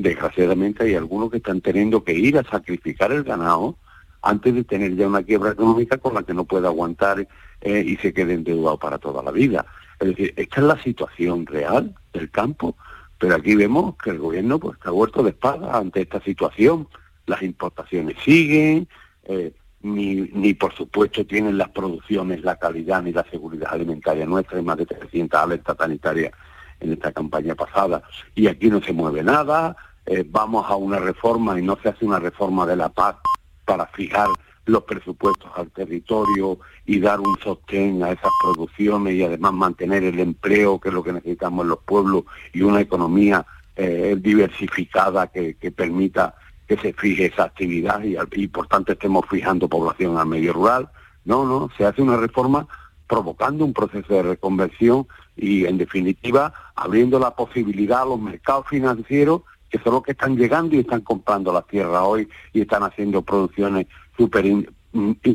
[0.00, 3.76] desgraciadamente, hay algunos que están teniendo que ir a sacrificar el ganado
[4.22, 7.26] antes de tener ya una quiebra económica con la que no puede aguantar
[7.60, 9.64] eh, y se quede endeudado para toda la vida.
[9.98, 12.76] Es decir, esta es la situación real del campo,
[13.18, 16.88] pero aquí vemos que el gobierno pues está huerto de espada ante esta situación.
[17.26, 18.88] las importaciones siguen,
[19.24, 24.58] eh, ni, ni por supuesto tienen las producciones la calidad ni la seguridad alimentaria nuestra,
[24.58, 26.32] hay más de 300 alertas sanitarias
[26.80, 28.02] en esta campaña pasada,
[28.34, 32.04] y aquí no se mueve nada, eh, vamos a una reforma y no se hace
[32.04, 33.16] una reforma de la paz
[33.64, 34.28] para fijar
[34.66, 40.20] los presupuestos al territorio y dar un sostén a esas producciones y además mantener el
[40.20, 43.44] empleo, que es lo que necesitamos en los pueblos, y una economía
[43.76, 46.34] eh, diversificada que, permita
[46.66, 50.88] que se fije esa actividad y, y por tanto estemos fijando población al medio rural.
[51.24, 52.66] No, no, se hace una reforma
[53.06, 59.42] provocando un proceso de reconversión y en definitiva abriendo la posibilidad a los mercados financieros
[59.70, 63.22] que son los que están llegando y están comprando la tierra hoy y están haciendo
[63.22, 64.44] producciones súper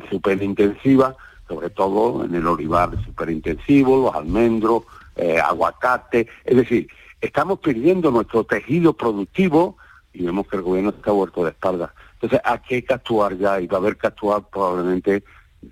[0.09, 1.15] súper intensivas,
[1.47, 4.83] sobre todo en el olivar súper intensivo, los almendros,
[5.15, 6.89] eh, aguacate, es decir,
[7.21, 9.77] estamos perdiendo nuestro tejido productivo
[10.13, 11.91] y vemos que el gobierno está vuelto de espaldas.
[12.13, 15.23] Entonces aquí hay que actuar ya y va a haber que actuar probablemente,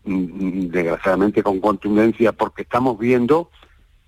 [0.06, 3.50] mm, mm, desgraciadamente, con contundencia, porque estamos viendo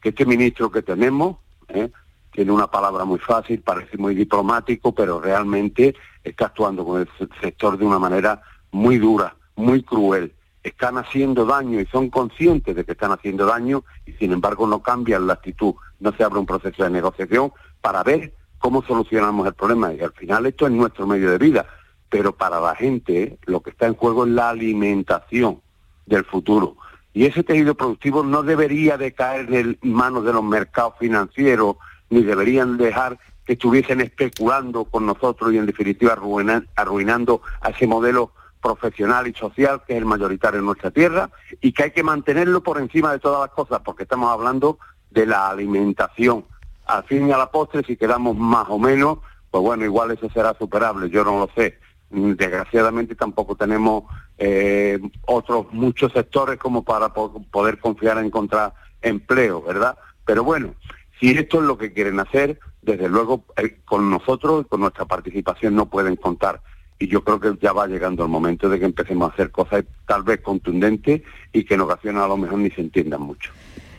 [0.01, 1.37] que este ministro que tenemos
[1.69, 1.89] ¿eh?
[2.35, 7.29] Tiene una palabra muy fácil, parece muy diplomático, pero realmente está actuando con el se-
[7.39, 10.33] sector de una manera muy dura, muy cruel.
[10.61, 14.81] Están haciendo daño y son conscientes de que están haciendo daño y sin embargo no
[14.81, 19.53] cambian la actitud, no se abre un proceso de negociación para ver cómo solucionamos el
[19.53, 19.93] problema.
[19.93, 21.65] Y al final esto es nuestro medio de vida,
[22.09, 25.61] pero para la gente lo que está en juego es la alimentación
[26.05, 26.75] del futuro.
[27.13, 31.77] Y ese tejido productivo no debería de caer en manos de los mercados financieros,
[32.09, 37.85] ni deberían dejar que estuviesen especulando con nosotros y en definitiva arruinan- arruinando a ese
[37.87, 41.29] modelo profesional y social que es el mayoritario en nuestra tierra
[41.61, 44.79] y que hay que mantenerlo por encima de todas las cosas porque estamos hablando
[45.11, 46.45] de la alimentación.
[46.87, 49.19] Al fin y a la postre, si quedamos más o menos,
[49.51, 51.77] pues bueno, igual eso será superable, yo no lo sé.
[52.09, 54.03] Desgraciadamente tampoco tenemos
[54.37, 59.97] eh, otros muchos sectores como para po- poder confiar en encontrar empleo, ¿verdad?
[60.25, 60.73] Pero bueno,
[61.19, 65.05] si esto es lo que quieren hacer, desde luego eh, con nosotros y con nuestra
[65.05, 66.61] participación no pueden contar.
[66.97, 69.83] Y yo creo que ya va llegando el momento de que empecemos a hacer cosas
[70.07, 73.51] tal vez contundentes y que en ocasiones a lo mejor ni se entiendan mucho.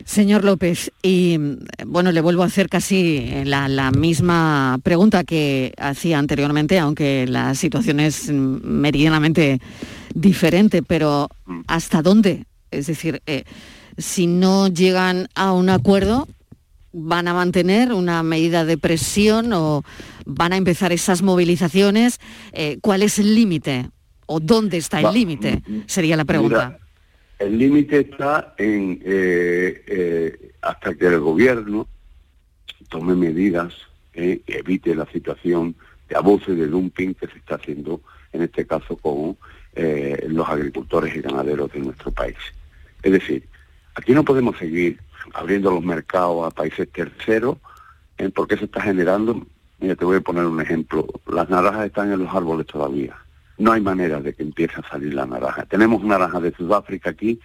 [0.04, 5.74] Señor López, y mm, bueno, le vuelvo a hacer casi la, la misma pregunta que
[5.78, 9.60] hacía anteriormente, aunque la situación es mm, meridianamente
[10.14, 11.28] diferente, pero
[11.66, 12.46] ¿hasta dónde?
[12.70, 13.44] Es decir, eh,
[13.98, 16.28] si no llegan a un acuerdo,
[16.98, 19.82] ¿van a mantener una medida de presión o
[20.24, 22.18] van a empezar esas movilizaciones?
[22.52, 23.90] Eh, ¿Cuál es el límite?
[24.26, 25.62] ¿O dónde está el límite?
[25.86, 26.66] Sería la pregunta.
[26.66, 26.86] Mira,
[27.38, 31.86] el límite está en eh, eh, hasta que el gobierno
[32.88, 33.74] tome medidas
[34.12, 35.76] que evite la situación
[36.08, 38.00] de abuso y de dumping que se está haciendo,
[38.32, 39.36] en este caso con
[39.74, 42.36] eh, los agricultores y ganaderos de nuestro país.
[43.02, 43.44] Es decir,
[43.94, 44.98] aquí no podemos seguir
[45.34, 47.58] abriendo los mercados a países terceros,
[48.18, 49.46] eh, porque eso está generando,
[49.78, 53.16] mira, te voy a poner un ejemplo, las naranjas están en los árboles todavía.
[53.58, 55.64] No hay manera de que empiece a salir la naranja.
[55.66, 57.40] Tenemos naranja de Sudáfrica aquí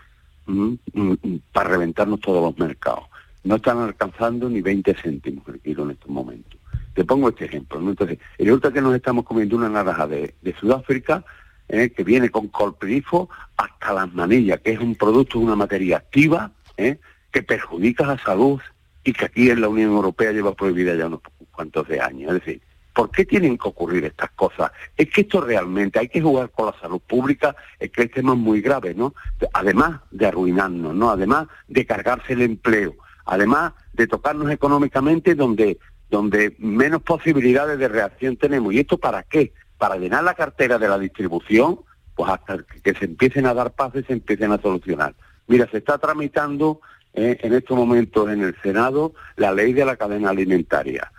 [0.45, 3.05] mm, mm, mm, para reventarnos todos los mercados.
[3.43, 6.59] No están alcanzando ni 20 céntimos el kilo en estos momentos.
[6.93, 7.79] Te pongo este ejemplo.
[7.79, 7.91] ¿no?
[7.91, 11.23] Entonces, resulta que nos estamos comiendo una naranja de, de Sudáfrica
[11.69, 16.51] eh, que viene con colprifo hasta las manillas, que es un producto, una materia activa
[16.75, 16.97] eh,
[17.31, 18.59] que perjudica la salud
[19.03, 22.33] y que aquí en la Unión Europea lleva prohibida ya unos cuantos de años.
[22.33, 22.61] Es decir,
[22.93, 24.71] ¿por qué tienen que ocurrir estas cosas?
[24.95, 28.33] Es que esto realmente hay que jugar con la salud pública, es que el tema
[28.33, 29.13] es muy grave, ¿no?
[29.53, 31.09] Además de arruinarnos, ¿no?
[31.09, 38.37] Además de cargarse el empleo, además de tocarnos económicamente donde, donde menos posibilidades de reacción
[38.37, 38.73] tenemos.
[38.73, 39.53] ¿Y esto para qué?
[39.77, 41.79] Para llenar la cartera de la distribución,
[42.15, 45.15] pues hasta que se empiecen a dar pasos y se empiecen a solucionar.
[45.47, 46.81] Mira, se está tramitando
[47.13, 51.11] eh, en estos momentos en el Senado la ley de la cadena alimentaria.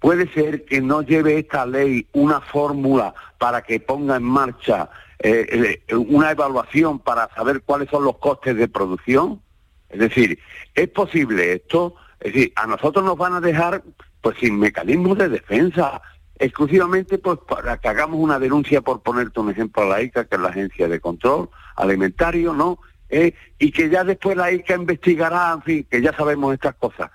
[0.00, 5.80] Puede ser que no lleve esta ley una fórmula para que ponga en marcha eh,
[5.88, 9.40] eh, una evaluación para saber cuáles son los costes de producción.
[9.88, 10.38] Es decir,
[10.74, 11.94] ¿es posible esto?
[12.20, 13.82] Es decir, a nosotros nos van a dejar
[14.20, 16.02] pues sin mecanismos de defensa,
[16.38, 20.34] exclusivamente pues para que hagamos una denuncia por ponerte un ejemplo a la ICA, que
[20.34, 22.78] es la Agencia de Control Alimentario, ¿no?
[23.08, 27.10] Eh, y que ya después la ICA investigará, en fin, que ya sabemos estas cosas.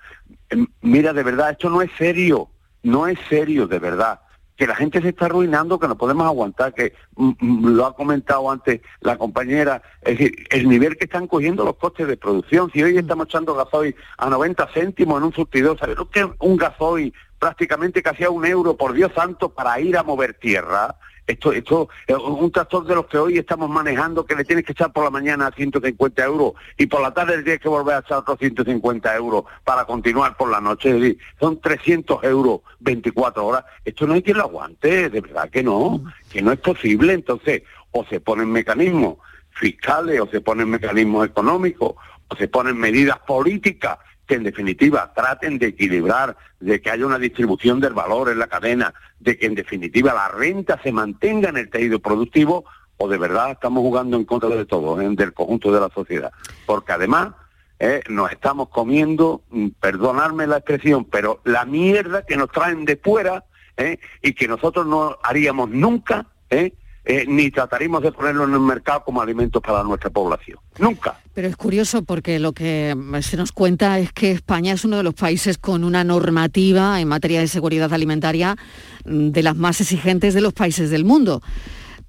[0.50, 2.48] Eh, Mira, de verdad, esto no es serio,
[2.82, 4.20] no es serio, de verdad.
[4.56, 7.96] Que la gente se está arruinando, que no podemos aguantar, que mm, mm, lo ha
[7.96, 12.70] comentado antes la compañera, es decir, el nivel que están cogiendo los costes de producción.
[12.72, 16.26] Si hoy estamos echando gasoil a 90 céntimos en un surtidor, ¿sabes lo que es
[16.38, 20.96] un gasoil prácticamente casi a un euro, por Dios santo, para ir a mover tierra?
[21.32, 24.72] Esto, esto es un tractor de los que hoy estamos manejando que le tienes que
[24.72, 27.94] echar por la mañana a 150 euros y por la tarde le tienes que volver
[27.94, 30.90] a echar otros 150 euros para continuar por la noche.
[30.90, 33.64] Es decir, son 300 euros 24 horas.
[33.82, 37.14] Esto no hay quien lo aguante, de verdad que no, que no es posible.
[37.14, 37.62] Entonces,
[37.92, 39.16] o se ponen mecanismos
[39.52, 41.94] fiscales, o se ponen mecanismos económicos,
[42.28, 43.98] o se ponen medidas políticas
[44.32, 48.46] que en definitiva traten de equilibrar, de que haya una distribución del valor en la
[48.46, 52.64] cadena, de que en definitiva la renta se mantenga en el tejido productivo,
[52.96, 55.08] o de verdad estamos jugando en contra de todo, ¿eh?
[55.10, 56.32] del conjunto de la sociedad.
[56.64, 57.34] Porque además
[57.78, 62.96] eh, nos estamos comiendo, mm, perdonadme la expresión, pero la mierda que nos traen de
[62.96, 63.44] fuera
[63.76, 63.98] ¿eh?
[64.22, 66.72] y que nosotros no haríamos nunca, ¿eh?
[67.04, 70.58] Eh, ni trataremos de ponerlo en el mercado como alimentos para nuestra población.
[70.78, 71.18] Nunca.
[71.34, 75.02] Pero es curioso porque lo que se nos cuenta es que España es uno de
[75.02, 78.56] los países con una normativa en materia de seguridad alimentaria
[79.04, 81.42] mm, de las más exigentes de los países del mundo.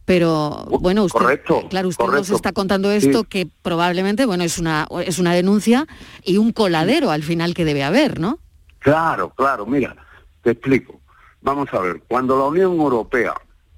[0.05, 3.25] Pero bueno, usted, correcto, claro, usted nos está contando esto Sí.
[3.29, 5.87] que probablemente, bueno, es una es una denuncia
[6.23, 8.37] y un coladero al final que debe haber, ¿no?
[8.79, 9.95] Claro, claro, mira,
[10.41, 10.99] te explico.
[11.41, 13.33] Vamos a ver, cuando la Unión Europea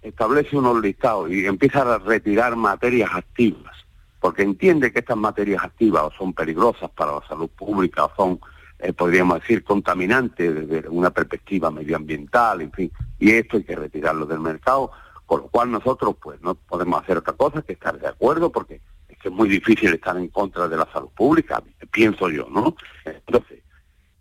[0.07, 3.75] establece unos listados y empieza a retirar materias activas,
[4.19, 8.39] porque entiende que estas materias activas o son peligrosas para la salud pública o son,
[8.79, 14.25] eh, podríamos decir, contaminantes desde una perspectiva medioambiental, en fin, y esto hay que retirarlo
[14.25, 14.91] del mercado,
[15.25, 18.81] con lo cual nosotros pues no podemos hacer otra cosa que estar de acuerdo, porque
[19.09, 22.75] es que es muy difícil estar en contra de la salud pública, pienso yo, ¿no?
[23.05, 23.59] Entonces,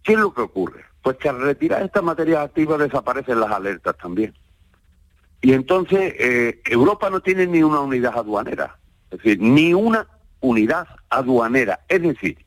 [0.05, 0.85] ¿Qué es lo que ocurre?
[1.03, 4.35] Pues que al retirar estas materias activas desaparecen las alertas también.
[5.45, 8.79] Y entonces eh, Europa no tiene ni una unidad aduanera,
[9.11, 10.09] es decir, ni una
[10.41, 11.81] unidad aduanera.
[11.87, 12.39] Es decir,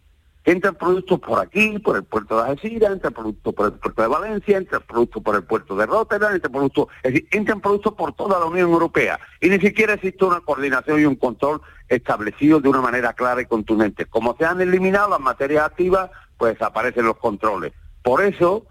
[0.43, 4.07] entran productos por aquí, por el puerto de Algeciras, entran productos por el puerto de
[4.07, 8.13] Valencia, entran productos por el puerto de Rotterdam, entran productos, es decir, entran productos por
[8.13, 9.19] toda la Unión Europea.
[9.41, 13.45] Y ni siquiera existe una coordinación y un control establecido de una manera clara y
[13.45, 14.07] contundente.
[14.07, 17.73] Como se han eliminado las materias activas, pues desaparecen los controles.
[18.01, 18.65] Por eso,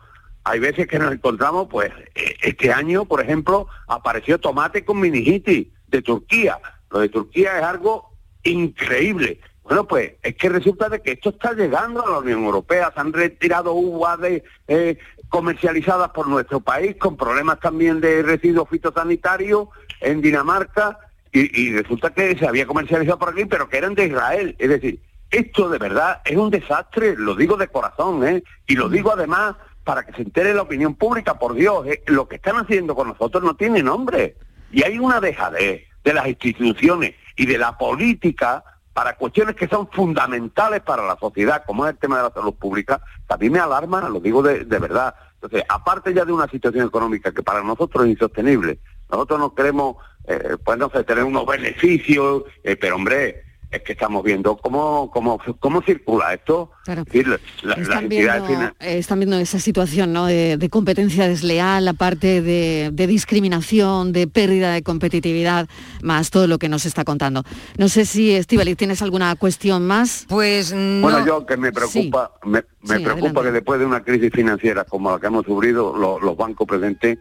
[0.47, 5.67] hay veces que nos encontramos, pues, eh, este año, por ejemplo, apareció tomate con meningitis
[5.89, 6.61] de Turquía.
[6.89, 8.13] Lo de Turquía es algo
[8.45, 9.41] increíble.
[9.65, 12.93] Bueno, pues es que resulta de que esto está llegando a la Unión Europea.
[12.95, 14.21] Se han retirado uvas
[14.69, 19.67] eh, comercializadas por nuestro país con problemas también de residuos fitosanitarios
[20.01, 20.97] en Dinamarca
[21.33, 24.55] y, y resulta que se había comercializado por aquí, pero que eran de Israel.
[24.61, 28.45] Es decir, esto de verdad es un desastre, lo digo de corazón, ¿eh?
[28.69, 32.03] Y lo digo además para que se entere la opinión pública, por Dios, ¿eh?
[32.09, 34.37] lo que están haciendo con nosotros no tiene nombre.
[34.73, 39.89] Y hay una dejadez de las instituciones y de la política para cuestiones que son
[39.89, 43.61] fundamentales para la sociedad, como es el tema de la salud pública, a mí me
[43.61, 45.15] alarma, lo digo de, de verdad.
[45.35, 49.99] Entonces, aparte ya de una situación económica que para nosotros es insostenible, nosotros no queremos,
[50.27, 55.11] eh, pues no sé, tener unos beneficios, eh, pero hombre, es que estamos viendo cómo,
[55.13, 56.71] cómo, cómo circula esto.
[56.85, 57.01] Claro.
[57.03, 57.29] Es decir,
[57.63, 58.33] la- Están viendo,
[58.81, 60.27] eh, están viendo esa situación ¿no?
[60.27, 65.69] de, de competencia desleal, aparte de, de discriminación, de pérdida de competitividad,
[66.03, 67.43] más todo lo que nos está contando.
[67.77, 70.27] No sé si, Estivali, ¿tienes alguna cuestión más?
[70.29, 73.43] Pues Bueno, yo que me preocupa, me, me Sí, preocupa adelante.
[73.43, 77.21] que después de una crisis financiera como la que hemos sufrido, lo- los bancos presenten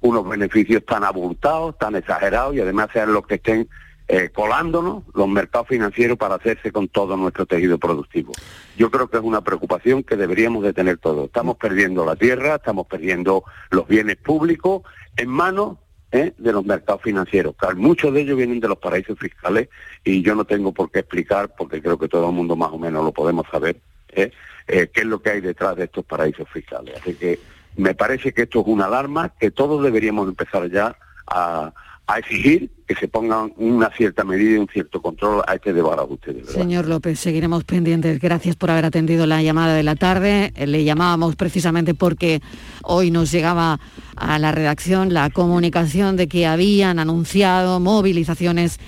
[0.00, 3.68] unos beneficios tan abultados, tan exagerados y además sean los que estén
[4.12, 8.34] eh, colándonos los mercados financieros para hacerse con todo nuestro tejido productivo.
[8.76, 11.24] Yo creo que es una preocupación que deberíamos de tener todos.
[11.24, 14.82] Estamos perdiendo la tierra, estamos perdiendo los bienes públicos
[15.16, 15.78] en manos
[16.10, 16.34] ¿eh?
[16.36, 17.54] de los mercados financieros.
[17.76, 19.70] Muchos de ellos vienen de los paraísos fiscales
[20.04, 22.78] y yo no tengo por qué explicar, porque creo que todo el mundo más o
[22.78, 24.30] menos lo podemos saber, ¿eh?
[24.66, 27.00] Qué es lo que hay detrás de estos paraísos fiscales.
[27.00, 27.38] Así que
[27.78, 30.94] me parece que esto es una alarma que todos deberíamos empezar ya
[31.26, 31.72] a
[32.18, 36.06] exigir que se pongan una cierta medida y un cierto control a este de verdad.
[36.46, 38.20] Señor López, seguiremos pendientes.
[38.20, 40.52] Gracias por haber atendido la llamada de la tarde.
[40.56, 42.42] Eh, Le llamábamos precisamente porque
[42.82, 43.80] hoy nos llegaba
[44.16, 48.78] a la redacción la comunicación de que habían anunciado movilizaciones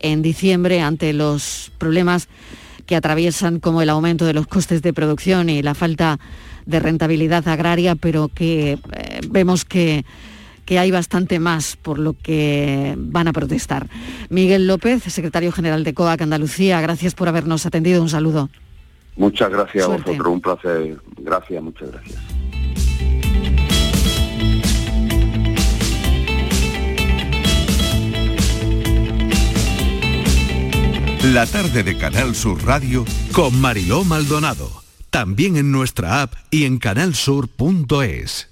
[0.00, 2.28] en diciembre ante los problemas
[2.86, 6.18] que atraviesan como el aumento de los costes de producción y la falta
[6.66, 10.04] de rentabilidad agraria, pero que eh, vemos que
[10.64, 13.88] que hay bastante más por lo que van a protestar.
[14.28, 18.02] Miguel López, secretario general de COAC Andalucía, gracias por habernos atendido.
[18.02, 18.48] Un saludo.
[19.16, 20.02] Muchas gracias Suerte.
[20.02, 21.00] a vosotros, un placer.
[21.18, 22.18] Gracias, muchas gracias.
[31.24, 34.82] La tarde de Canal Sur Radio con Mariló Maldonado.
[35.10, 38.51] También en nuestra app y en canalsur.es.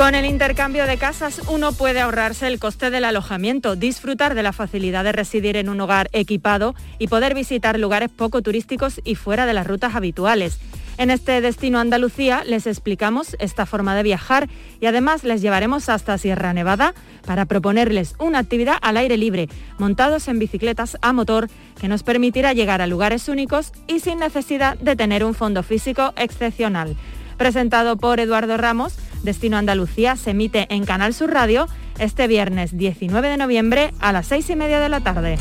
[0.00, 4.54] Con el intercambio de casas uno puede ahorrarse el coste del alojamiento, disfrutar de la
[4.54, 9.44] facilidad de residir en un hogar equipado y poder visitar lugares poco turísticos y fuera
[9.44, 10.58] de las rutas habituales.
[10.96, 14.48] En este destino Andalucía les explicamos esta forma de viajar
[14.80, 16.94] y además les llevaremos hasta Sierra Nevada
[17.26, 21.48] para proponerles una actividad al aire libre, montados en bicicletas a motor
[21.78, 26.14] que nos permitirá llegar a lugares únicos y sin necesidad de tener un fondo físico
[26.16, 26.96] excepcional.
[27.36, 31.66] Presentado por Eduardo Ramos, Destino Andalucía se emite en Canal Sur Radio
[31.98, 35.38] este viernes 19 de noviembre a las 6 y media de la tarde.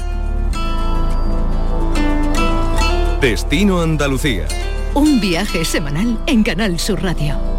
[3.21, 4.47] Destino Andalucía.
[4.93, 7.58] Un viaje semanal en Canal Sur Radio.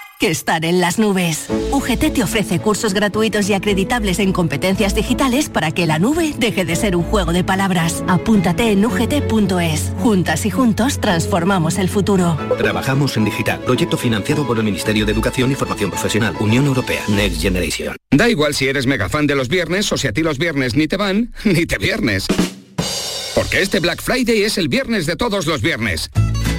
[0.21, 1.47] que estar en las nubes.
[1.71, 6.63] UGT te ofrece cursos gratuitos y acreditables en competencias digitales para que la nube deje
[6.63, 8.03] de ser un juego de palabras.
[8.07, 9.91] Apúntate en ugt.es.
[9.97, 12.37] Juntas y juntos transformamos el futuro.
[12.59, 13.61] Trabajamos en digital.
[13.61, 16.35] Proyecto financiado por el Ministerio de Educación y Formación Profesional.
[16.39, 17.01] Unión Europea.
[17.07, 17.95] Next Generation.
[18.11, 20.75] Da igual si eres mega fan de los viernes o si a ti los viernes
[20.75, 22.27] ni te van, ni te viernes.
[23.33, 26.11] Porque este Black Friday es el viernes de todos los viernes.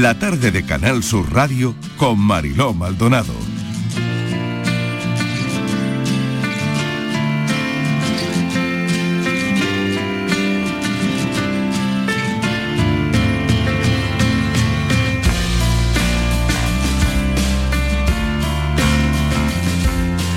[0.00, 3.34] La tarde de Canal Sur Radio con Mariló Maldonado.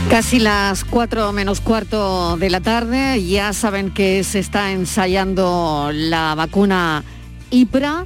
[0.10, 6.36] Casi las 4 menos cuarto de la tarde, ya saben que se está ensayando la
[6.36, 7.06] vacuna
[7.52, 8.04] IPRA,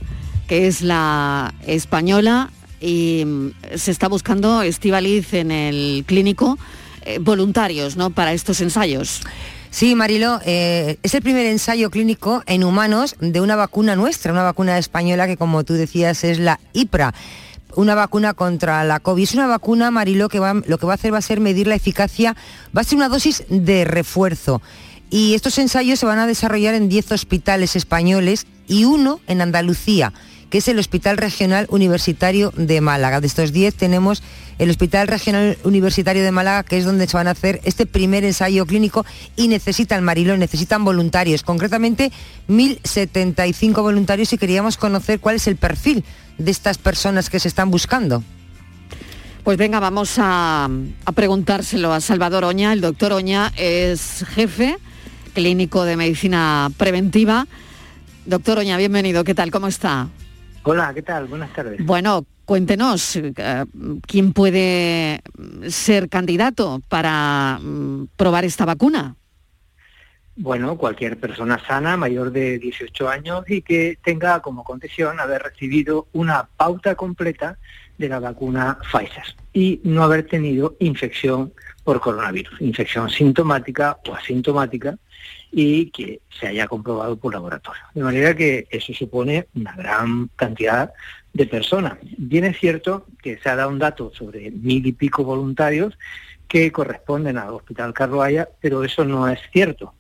[0.50, 2.50] que es la española,
[2.82, 6.58] y mm, se está buscando, Estivaliz, en el clínico,
[7.06, 8.10] eh, voluntarios ¿no?
[8.10, 9.22] para estos ensayos.
[9.70, 14.42] Sí, Marilo, eh, es el primer ensayo clínico en humanos de una vacuna nuestra, una
[14.42, 17.14] vacuna española que como tú decías es la IPRA
[17.76, 19.22] una vacuna contra la COVID.
[19.22, 21.68] Es una vacuna, Marilo, que va, lo que va a hacer va a ser medir
[21.68, 22.36] la eficacia,
[22.76, 24.62] va a ser una dosis de refuerzo.
[25.12, 30.14] Y estos ensayos se van a desarrollar en 10 hospitales españoles y uno en Andalucía,
[30.50, 33.22] que es el Hospital Regional Universitario de Málaga.
[33.22, 34.24] De estos 10 tenemos
[34.58, 38.24] el Hospital Regional Universitario de Málaga, que es donde se van a hacer este primer
[38.24, 42.12] ensayo clínico y necesitan, Marilo, necesitan voluntarios, concretamente
[42.50, 46.04] 1.075 voluntarios y queríamos conocer cuál es el perfil
[46.38, 48.24] de estas personas que se están buscando.
[49.44, 50.70] Pues venga, vamos a,
[51.06, 52.74] a preguntárselo a Salvador Oña.
[52.74, 54.78] El doctor Oña es jefe
[55.34, 57.48] clínico de medicina preventiva.
[58.26, 59.24] Doctor Oña, bienvenido.
[59.24, 59.52] ¿Qué tal?
[59.52, 60.10] ¿Cómo está?
[60.64, 61.28] Hola, ¿qué tal?
[61.28, 61.84] Buenas tardes.
[61.86, 63.66] Bueno, cuéntenos, eh,
[64.06, 65.22] ¿quién puede
[65.68, 69.16] ser candidato para mm, probar esta vacuna?
[70.36, 76.08] Bueno, cualquier persona sana, mayor de 18 años y que tenga como condición haber recibido
[76.14, 77.58] una pauta completa
[77.98, 81.54] de la vacuna Pfizer y no haber tenido infección
[81.84, 84.98] por coronavirus, infección sintomática o asintomática
[85.52, 87.82] y que se haya comprobado por laboratorio.
[87.94, 90.94] De manera que eso supone una gran cantidad
[91.34, 91.98] de personas.
[92.18, 95.98] Bien es cierto que se ha dado un dato sobre mil y pico voluntarios
[96.48, 99.94] que corresponden al Hospital Carroaya, pero eso no es cierto.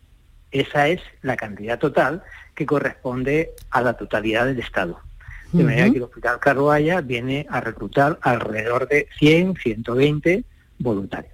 [0.51, 2.23] Esa es la cantidad total
[2.55, 4.99] que corresponde a la totalidad del Estado.
[5.51, 10.43] De manera que el Hospital Carroaya viene a reclutar alrededor de 100, 120
[10.77, 11.33] voluntarios.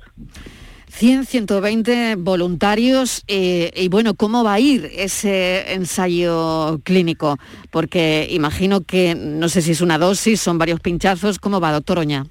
[0.96, 7.38] 100, 120 voluntarios eh, y bueno, ¿cómo va a ir ese ensayo clínico?
[7.70, 12.00] Porque imagino que no sé si es una dosis, son varios pinchazos, ¿cómo va, doctor
[12.00, 12.26] Oña?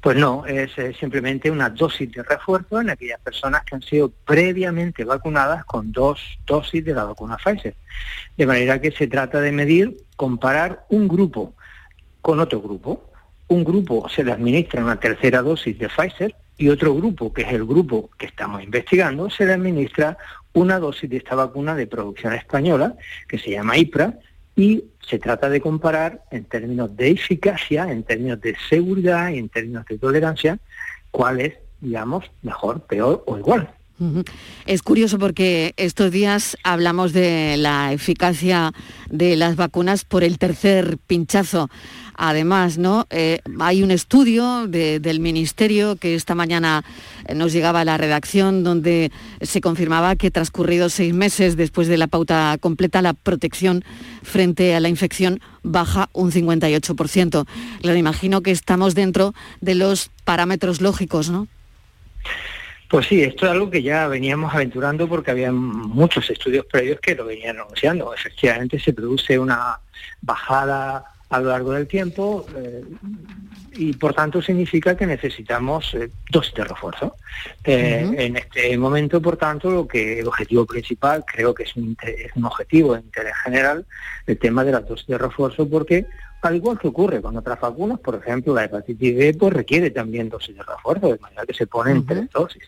[0.00, 4.10] Pues no, es eh, simplemente una dosis de refuerzo en aquellas personas que han sido
[4.24, 7.74] previamente vacunadas con dos dosis de la vacuna Pfizer.
[8.34, 11.52] De manera que se trata de medir, comparar un grupo
[12.22, 13.10] con otro grupo.
[13.48, 17.52] Un grupo se le administra una tercera dosis de Pfizer y otro grupo, que es
[17.52, 20.16] el grupo que estamos investigando, se le administra
[20.52, 22.94] una dosis de esta vacuna de producción española,
[23.28, 24.18] que se llama IPRA,
[24.56, 29.48] y se trata de comparar en términos de eficacia, en términos de seguridad y en
[29.48, 30.58] términos de tolerancia,
[31.10, 33.68] cuál es, digamos, mejor, peor o igual.
[34.66, 38.72] Es curioso porque estos días hablamos de la eficacia
[39.08, 41.70] de las vacunas por el tercer pinchazo.
[42.16, 43.06] Además, ¿no?
[43.10, 46.84] Eh, hay un estudio del Ministerio que esta mañana
[47.26, 51.96] eh, nos llegaba a la redacción donde se confirmaba que transcurridos seis meses después de
[51.96, 53.84] la pauta completa, la protección
[54.22, 57.46] frente a la infección baja un 58%.
[57.82, 61.48] Le imagino que estamos dentro de los parámetros lógicos, ¿no?
[62.94, 67.16] Pues sí, esto es algo que ya veníamos aventurando porque había muchos estudios previos que
[67.16, 68.14] lo venían anunciando.
[68.14, 69.80] Efectivamente se produce una
[70.22, 72.84] bajada a lo largo del tiempo eh,
[73.72, 77.16] y por tanto significa que necesitamos eh, dosis de refuerzo.
[77.64, 81.96] Eh, en este momento, por tanto, lo que el objetivo principal, creo que es un,
[82.00, 83.84] es un objetivo de interés general,
[84.24, 86.06] el tema de las dosis de refuerzo, porque
[86.42, 90.28] al igual que ocurre con otras vacunas, por ejemplo, la hepatitis B, pues requiere también
[90.28, 92.62] dosis de refuerzo, de manera que se ponen tres dosis.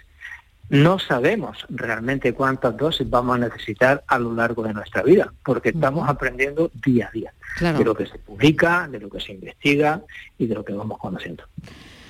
[0.68, 5.68] No sabemos realmente cuántas dosis vamos a necesitar a lo largo de nuestra vida, porque
[5.68, 10.02] estamos aprendiendo día a día de lo que se publica, de lo que se investiga
[10.38, 11.44] y de lo que vamos conociendo.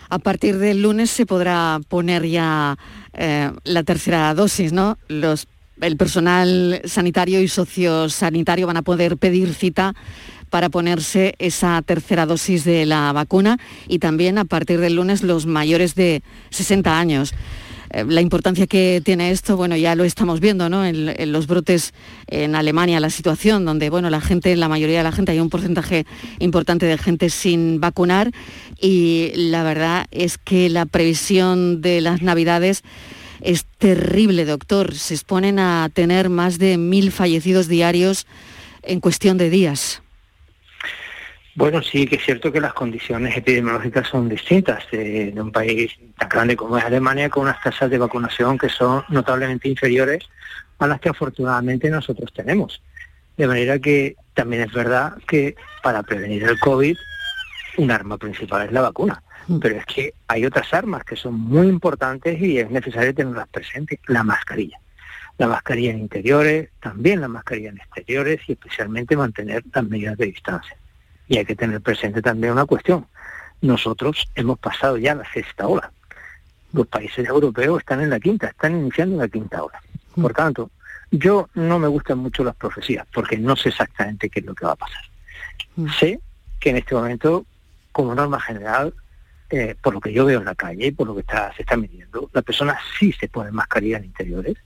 [0.09, 2.79] A partir del lunes se podrá poner ya
[3.13, 4.99] eh, la tercera dosis, ¿no?
[5.09, 5.49] Los,
[5.81, 9.95] el personal sanitario y sociosanitario van a poder pedir cita
[10.49, 15.45] para ponerse esa tercera dosis de la vacuna y también a partir del lunes los
[15.47, 17.35] mayores de 60 años.
[17.91, 20.85] Eh, la importancia que tiene esto, bueno, ya lo estamos viendo, ¿no?
[20.85, 21.93] En, los brotes
[22.27, 25.51] en Alemania, la situación donde, bueno, la gente, la mayoría de la gente, hay un
[25.51, 26.07] porcentaje
[26.39, 28.31] importante de gente sin vacunar
[28.81, 32.83] y la verdad es que la previsión de las Navidades
[33.41, 34.95] es terrible, doctor.
[34.95, 38.27] Se exponen a tener más de mil fallecidos diarios
[38.83, 40.03] en cuestión de días.
[41.57, 46.29] Bueno, sí que es cierto que las condiciones epidemiológicas son distintas de, un país tan
[46.29, 50.29] grande como es Alemania, con unas tasas de vacunación que son notablemente inferiores
[50.79, 52.83] a las que afortunadamente nosotros tenemos.
[53.39, 56.95] De manera que también es verdad que para prevenir el COVID,
[57.79, 59.23] un arma principal es la vacuna.
[59.47, 59.59] Mm.
[59.59, 63.99] Pero es que hay otras armas que son muy importantes y es necesario tenerlas presentes.
[64.09, 64.79] La mascarilla.
[65.39, 70.27] La mascarilla en interiores, también la mascarilla en exteriores y especialmente mantener las medidas de
[70.27, 70.77] distancia.
[71.29, 73.07] Y hay que tener presente también una cuestión.
[73.61, 75.91] Nosotros hemos pasado ya la sexta ola.
[76.73, 79.81] Los países europeos están en la quinta, están iniciando la quinta ola.
[80.15, 80.23] Mm.
[80.23, 80.71] Por tanto,
[81.11, 84.67] yo no me gustan mucho las profecías porque no sé exactamente qué es lo que
[84.67, 85.03] va a pasar.
[85.77, 85.89] Mm.
[85.99, 86.21] Sé
[86.61, 87.47] que en este momento,
[87.93, 88.95] como norma general,
[89.51, 91.77] eh, por lo que yo veo en la calle, por lo que está, se está
[91.77, 94.57] midiendo, las personas sí se ponen mascarilla en interiores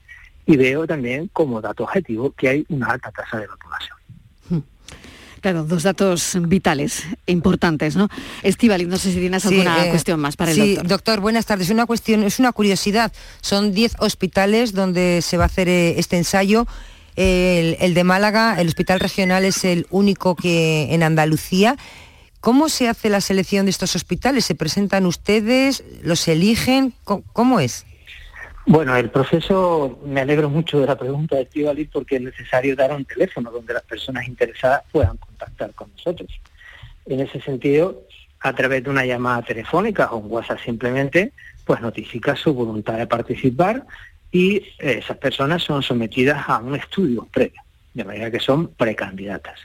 [0.45, 3.97] y veo también como dato objetivo que hay una alta tasa de vacunación.
[5.41, 8.09] Claro, dos datos vitales, importantes, ¿no?
[8.43, 10.87] Estivali, no sé si tienes alguna eh, cuestión más para el sí, doctor.
[10.87, 11.71] doctor, buenas tardes.
[11.71, 13.11] Una cuestión, es una curiosidad.
[13.41, 16.67] Son 10 hospitales donde se va a hacer eh, este ensayo.
[17.15, 21.75] El, de Málaga, el hospital regional es el único que en Andalucía.
[22.39, 24.45] ¿Cómo se hace la selección de estos hospitales?
[24.45, 25.83] ¿Se presentan ustedes?
[26.03, 26.93] ¿Los eligen?
[27.03, 27.85] cómo es?
[28.65, 32.91] Bueno, el proceso, me alegro mucho de la pregunta de Estivali porque es necesario dar
[32.93, 36.29] un teléfono donde las personas interesadas puedan contactar con nosotros.
[37.07, 38.03] En ese sentido,
[38.39, 41.33] a través de una llamada telefónica o un WhatsApp simplemente,
[41.65, 43.83] pues notifica su voluntad de participar
[44.31, 47.61] y eh, esas personas son sometidas a un estudio previo,
[47.95, 49.59] de manera que son precandidatas.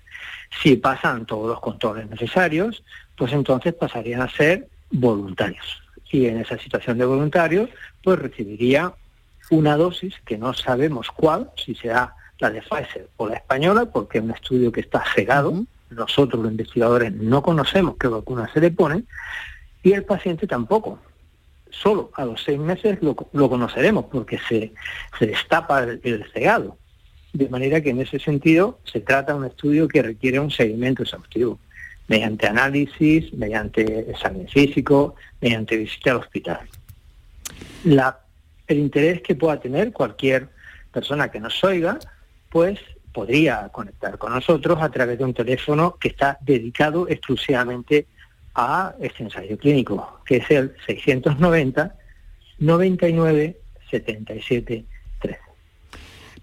[0.63, 2.83] Si pasan todos los controles necesarios,
[3.17, 5.86] pues entonces pasarían a ser voluntarios.
[6.11, 7.69] Y en esa situación de voluntarios,
[8.03, 8.95] pues recibiría
[9.51, 14.19] una dosis que no sabemos cuál, si será la de Pfizer o la española, porque
[14.19, 15.65] es un estudio que está cegado.
[15.91, 19.05] Nosotros los investigadores no conocemos qué vacuna se le pone
[19.83, 20.99] y el paciente tampoco.
[21.71, 24.73] Solo a los seis meses lo, lo conoceremos porque se,
[25.19, 26.77] se destapa el, el cegado.
[27.33, 31.03] De manera que en ese sentido se trata de un estudio que requiere un seguimiento
[31.03, 31.59] exhaustivo,
[32.09, 36.61] mediante análisis, mediante examen físico, mediante visita al hospital.
[37.85, 38.21] La,
[38.67, 40.49] el interés que pueda tener cualquier
[40.93, 41.99] persona que nos oiga,
[42.51, 42.79] pues
[43.13, 48.07] podría conectar con nosotros a través de un teléfono que está dedicado exclusivamente
[48.55, 51.95] a este ensayo clínico, que es el 690
[52.59, 53.57] 99
[53.91, 54.96] 77 13.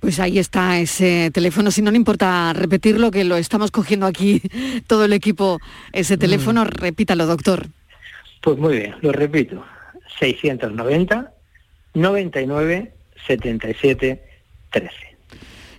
[0.04, 4.42] Pues ahí está ese teléfono, si no le importa repetirlo, que lo estamos cogiendo aquí
[4.88, 5.62] todo el equipo,
[5.94, 7.68] ese teléfono, repítalo, doctor.
[8.42, 9.64] Pues muy bien, lo repito,
[10.20, 11.32] 690
[11.94, 12.94] 99
[13.26, 14.24] 77
[14.72, 14.94] 13.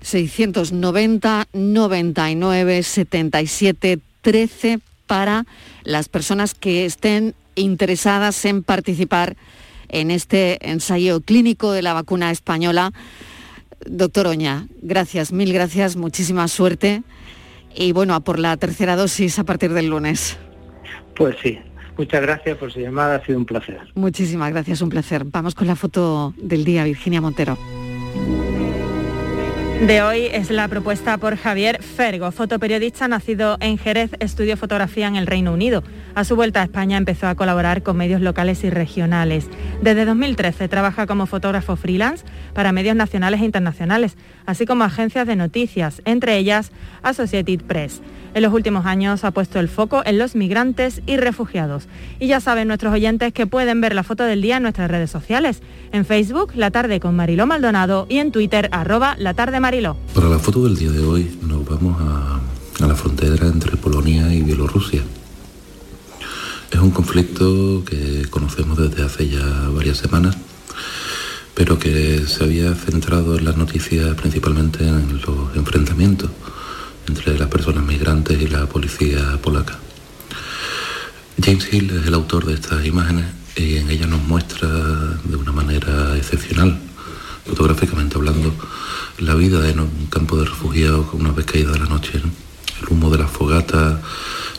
[0.01, 5.45] 690 99 77 13 para
[5.83, 9.37] las personas que estén interesadas en participar
[9.91, 12.95] en este ensayo clínico de la vacuna española.
[13.87, 17.03] Doctor Oña, gracias, mil gracias, muchísima suerte
[17.75, 20.39] y bueno, a por la tercera dosis a partir del lunes.
[21.17, 21.59] Pues sí,
[21.97, 23.81] muchas gracias por su llamada, ha sido un placer.
[23.95, 25.25] Muchísimas gracias, un placer.
[25.25, 27.59] Vamos con la foto del día, Virginia Montero.
[29.87, 35.17] De hoy es la propuesta por Javier Fergo, fotoperiodista nacido en Jerez, estudió fotografía en
[35.17, 35.85] el Reino Unido.
[36.15, 39.47] A su vuelta a España empezó a colaborar con medios locales y regionales.
[39.83, 42.25] Desde 2013 trabaja como fotógrafo freelance
[42.55, 44.17] para medios nacionales e internacionales,
[44.47, 46.73] así como agencias de noticias, entre ellas
[47.03, 48.01] Associated Press.
[48.35, 51.87] En los últimos años ha puesto el foco en los migrantes y refugiados.
[52.19, 55.11] Y ya saben nuestros oyentes que pueden ver la foto del día en nuestras redes
[55.11, 55.63] sociales.
[55.93, 60.39] En Facebook, La Tarde con Mariló Maldonado y en Twitter, arroba La Tarde Para la
[60.39, 62.41] foto del día de hoy nos vamos a,
[62.85, 65.03] a la frontera entre Polonia y Bielorrusia.
[66.71, 70.37] Es un conflicto que conocemos desde hace ya varias semanas,
[71.55, 76.31] pero que se había centrado en las noticias principalmente en los enfrentamientos
[77.09, 79.81] entre las personas migrantes y la policía polaca.
[81.43, 83.25] James Hill es el autor de estas imágenes
[83.57, 86.79] y en ellas nos muestra de una manera excepcional,
[87.47, 88.53] fotográficamente hablando,
[89.19, 92.21] la vida en un campo de refugiados una vez caída la noche.
[92.23, 92.31] ¿no?
[92.83, 94.01] El humo de las fogatas,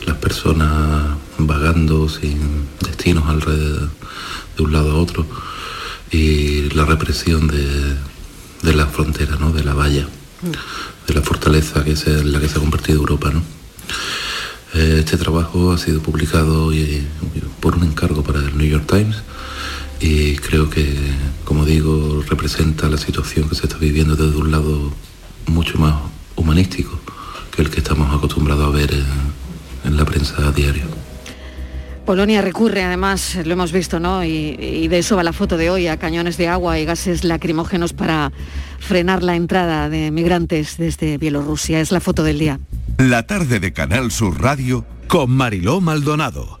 [0.06, 3.90] las personas vagando sin destinos alrededor
[4.56, 5.26] de un lado a otro
[6.10, 7.96] y la represión de,
[8.62, 9.52] de la frontera, ¿no?
[9.52, 10.06] de la valla
[11.06, 13.30] de la fortaleza que es la que se ha convertido Europa.
[13.32, 13.42] ¿no?
[14.74, 16.70] Eh, Este trabajo ha sido publicado
[17.60, 19.16] por un encargo para el New York Times
[20.00, 20.94] y creo que,
[21.44, 24.92] como digo, representa la situación que se está viviendo desde un lado
[25.46, 25.94] mucho más
[26.34, 26.98] humanístico
[27.54, 29.06] que el que estamos acostumbrados a ver en,
[29.84, 30.84] en la prensa a diario.
[32.04, 34.24] Polonia recurre, además, lo hemos visto, ¿no?
[34.24, 37.24] Y, y de eso va la foto de hoy, a cañones de agua y gases
[37.24, 38.30] lacrimógenos para
[38.78, 41.80] frenar la entrada de migrantes desde Bielorrusia.
[41.80, 42.60] Es la foto del día.
[42.98, 46.60] La tarde de Canal Sur Radio con Mariló Maldonado.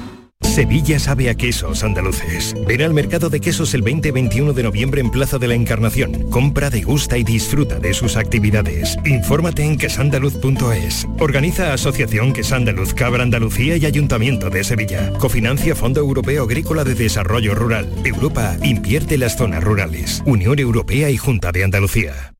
[0.51, 2.53] Sevilla sabe a quesos andaluces.
[2.67, 6.29] Ven al mercado de quesos el 20-21 de noviembre en Plaza de la Encarnación.
[6.29, 8.97] Compra, degusta y disfruta de sus actividades.
[9.05, 11.07] Infórmate en quesandaluz.es.
[11.19, 15.13] Organiza Asociación Quesandaluz Cabra Andalucía y Ayuntamiento de Sevilla.
[15.19, 17.89] Cofinancia Fondo Europeo Agrícola de Desarrollo Rural.
[18.03, 20.21] Europa invierte en las zonas rurales.
[20.25, 22.33] Unión Europea y Junta de Andalucía.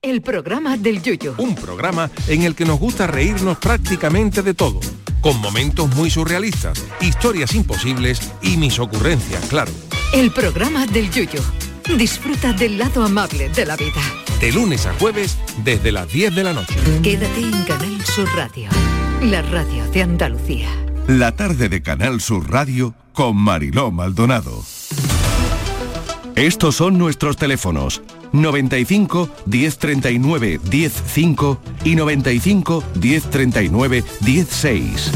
[0.00, 1.34] El programa del Yuyo.
[1.36, 4.80] Un programa en el que nos gusta reírnos prácticamente de todo,
[5.26, 9.72] con momentos muy surrealistas, historias imposibles y mis ocurrencias, claro.
[10.12, 11.40] El programa del Yuyo.
[11.98, 14.00] Disfruta del lado amable de la vida.
[14.38, 16.76] De lunes a jueves desde las 10 de la noche.
[17.02, 18.68] Quédate en Canal Sur Radio,
[19.20, 20.68] la radio de Andalucía.
[21.08, 24.62] La tarde de Canal Sur Radio con Mariló Maldonado.
[26.36, 35.12] Estos son nuestros teléfonos 95 1039 105 y 95 1039 16.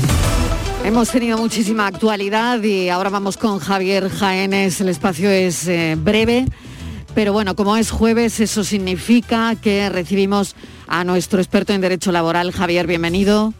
[0.82, 4.80] Hemos tenido muchísima actualidad y ahora vamos con Javier Jaénes.
[4.80, 6.46] El espacio es eh, breve,
[7.14, 10.56] pero bueno, como es jueves, eso significa que recibimos
[10.86, 12.50] a nuestro experto en Derecho Laboral.
[12.50, 13.52] Javier, bienvenido.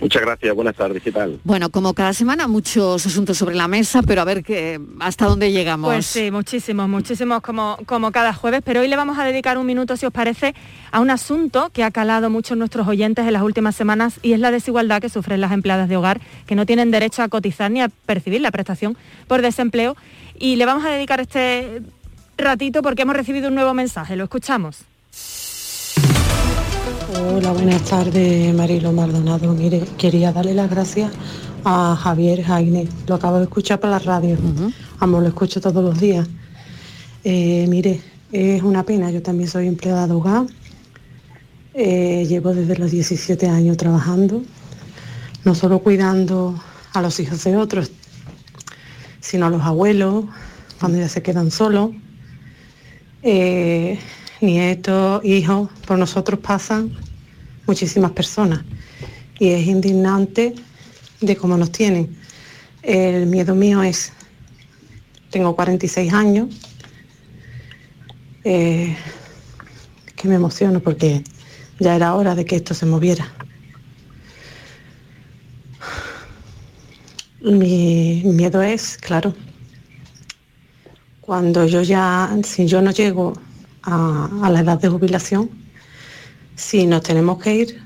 [0.00, 1.40] Muchas gracias, buenas tardes, ¿qué tal?
[1.44, 5.52] Bueno, como cada semana, muchos asuntos sobre la mesa, pero a ver que, hasta dónde
[5.52, 5.92] llegamos.
[5.92, 9.66] Pues sí, muchísimos, muchísimos como, como cada jueves, pero hoy le vamos a dedicar un
[9.66, 10.54] minuto, si os parece,
[10.90, 14.32] a un asunto que ha calado mucho en nuestros oyentes en las últimas semanas y
[14.32, 17.70] es la desigualdad que sufren las empleadas de hogar, que no tienen derecho a cotizar
[17.70, 18.96] ni a percibir la prestación
[19.28, 19.96] por desempleo.
[20.38, 21.82] Y le vamos a dedicar este
[22.38, 24.78] ratito porque hemos recibido un nuevo mensaje, lo escuchamos.
[27.22, 29.52] Hola, buenas tardes, Marilo Maldonado.
[29.52, 31.12] Mire, quería darle las gracias
[31.64, 32.88] a Javier Jaime.
[33.06, 34.38] Lo acabo de escuchar por la radio.
[35.00, 36.26] Ambos lo escucho todos los días.
[37.22, 38.00] Eh, mire,
[38.32, 39.10] es una pena.
[39.10, 40.46] Yo también soy empleada de hogar.
[41.74, 44.42] Eh, llevo desde los 17 años trabajando,
[45.44, 46.58] no solo cuidando
[46.94, 47.90] a los hijos de otros,
[49.20, 50.24] sino a los abuelos,
[50.78, 51.90] cuando ya se quedan solos.
[53.22, 53.98] Eh,
[54.40, 57.09] nietos, hijos, por nosotros pasan
[57.66, 58.64] muchísimas personas
[59.38, 60.54] y es indignante
[61.20, 62.16] de cómo nos tienen.
[62.82, 64.12] El miedo mío es,
[65.30, 66.48] tengo 46 años,
[68.44, 68.96] eh,
[70.16, 71.24] que me emociono porque
[71.78, 73.32] ya era hora de que esto se moviera.
[77.42, 79.34] Mi miedo es, claro,
[81.22, 83.32] cuando yo ya, si yo no llego
[83.82, 85.59] a, a la edad de jubilación,
[86.60, 87.80] si nos tenemos que ir,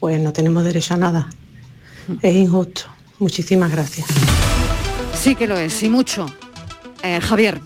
[0.00, 1.30] pues no tenemos derecho a nada.
[2.22, 2.82] Es injusto.
[3.18, 4.08] Muchísimas gracias.
[5.14, 6.26] Sí que lo es, y mucho.
[7.02, 7.60] Eh, Javier.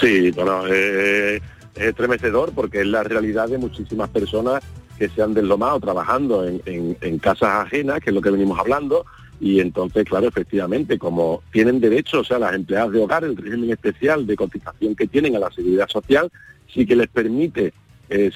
[0.00, 1.40] Sí, bueno, eh,
[1.74, 4.62] es estremecedor porque es la realidad de muchísimas personas
[4.98, 8.58] que se han deslomado trabajando en, en- en casas ajenas, que es lo que venimos
[8.58, 9.04] hablando,
[9.40, 13.70] y entonces, claro, efectivamente, como tienen derecho, o sea, las empleadas de hogar, el régimen
[13.70, 16.30] especial de cotización que tienen a la seguridad social,
[16.72, 17.72] sí que les permite,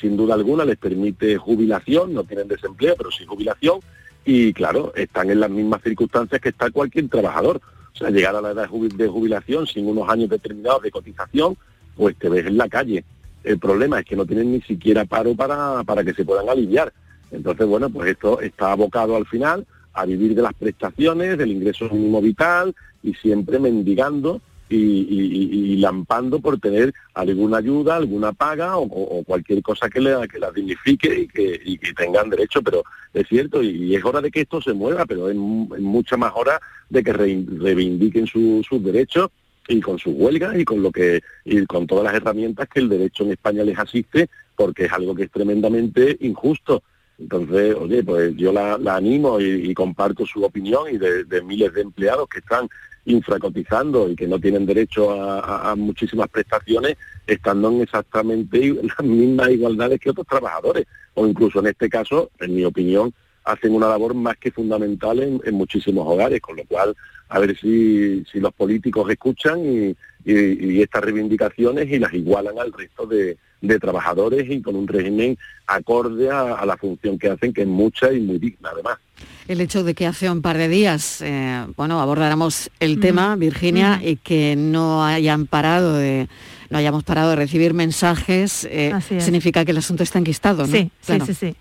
[0.00, 3.80] sin duda alguna, les permite jubilación, no tienen desempleo, pero sí jubilación,
[4.24, 7.60] y claro, están en las mismas circunstancias que está cualquier trabajador.
[7.92, 11.56] O sea, llegar a la edad de jubilación sin unos años determinados de cotización,
[11.96, 13.04] pues te ves en la calle.
[13.44, 16.92] El problema es que no tienen ni siquiera paro para, para que se puedan aliviar.
[17.30, 21.88] Entonces, bueno, pues esto está abocado al final a vivir de las prestaciones, del ingreso
[21.90, 28.78] mínimo vital y siempre mendigando y, y- y- lampando por tener alguna ayuda, alguna paga
[28.78, 32.62] o, o- cualquier cosa que, le, que las dignifique y que, y que tengan derecho.
[32.62, 35.80] Pero es cierto, y, es hora de que esto se mueva, pero es, mu- es
[35.82, 36.58] mucha más hora
[36.88, 39.28] de que rein- reivindiquen su- sus derechos
[39.68, 42.88] y con sus huelgas y con lo que y con todas las herramientas que el
[42.88, 46.82] derecho en España les asiste porque es algo que es tremendamente injusto
[47.18, 51.80] entonces oye pues yo la, la animo y, comparto su opinión y de miles de
[51.80, 52.68] empleados que están
[53.06, 56.96] infracotizando y que no tienen derecho a, muchísimas prestaciones
[57.26, 60.86] estando en exactamente las mismas igualdades que otros trabajadores.
[61.14, 63.12] O incluso en este caso en mi opinión
[63.44, 66.96] hacen una labor más que fundamental en, muchísimos hogares, con lo cual
[67.28, 69.94] a ver si, si los políticos escuchan
[70.24, 73.36] y estas reivindicaciones y las igualan al resto de,
[73.66, 75.36] de trabajadores y con un régimen
[75.66, 78.98] acorde a, a la función que hacen, que es mucha y muy digna además.
[79.46, 84.00] El hecho de que hace un par de días, eh, bueno, abordáramos el tema, Virginia,
[84.02, 86.28] y que no hayan parado de,
[86.70, 90.72] no hayamos parado de recibir mensajes, eh, significa que el asunto está enquistado, ¿no?
[90.72, 91.56] Sí, sí, sí, sí.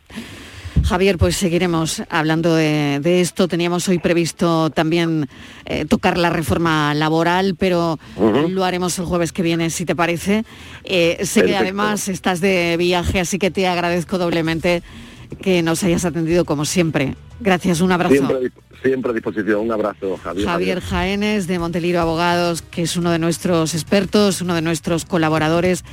[0.84, 3.47] Javier, pues seguiremos hablando de, esto.
[3.47, 5.27] Teníamos hoy previsto también
[5.65, 7.99] eh, tocar la reforma laboral, pero
[8.49, 10.43] lo haremos el jueves que viene, si te parece.
[10.84, 14.84] Eh, sé que además estás de viaje, así que te agradezco doblemente
[15.41, 17.15] que nos hayas atendido como siempre.
[17.39, 18.15] Gracias, un abrazo.
[18.15, 18.51] Siempre,
[18.86, 20.45] a disposición, un abrazo, Javier.
[20.45, 25.86] Javier Jaénes de Monteliro Abogados, que es uno de nuestros expertos, uno de nuestros colaboradores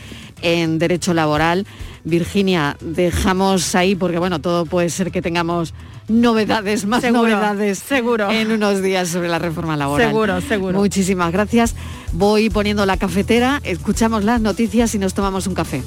[0.43, 1.67] en derecho laboral.
[2.03, 5.73] Virginia, dejamos ahí porque bueno, todo puede ser que tengamos
[6.09, 8.29] novedades, más novedades seguro.
[8.31, 10.09] en unos días sobre la reforma laboral.
[10.09, 10.79] Seguro, seguro.
[10.79, 11.77] Muchísimas gracias.
[12.13, 15.83] Voy poniendo la cafetera, escuchamos las noticias y nos tomamos un café.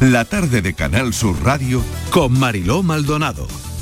[0.00, 3.46] La tarde de Canal Sur Radio con Mariló Maldonado.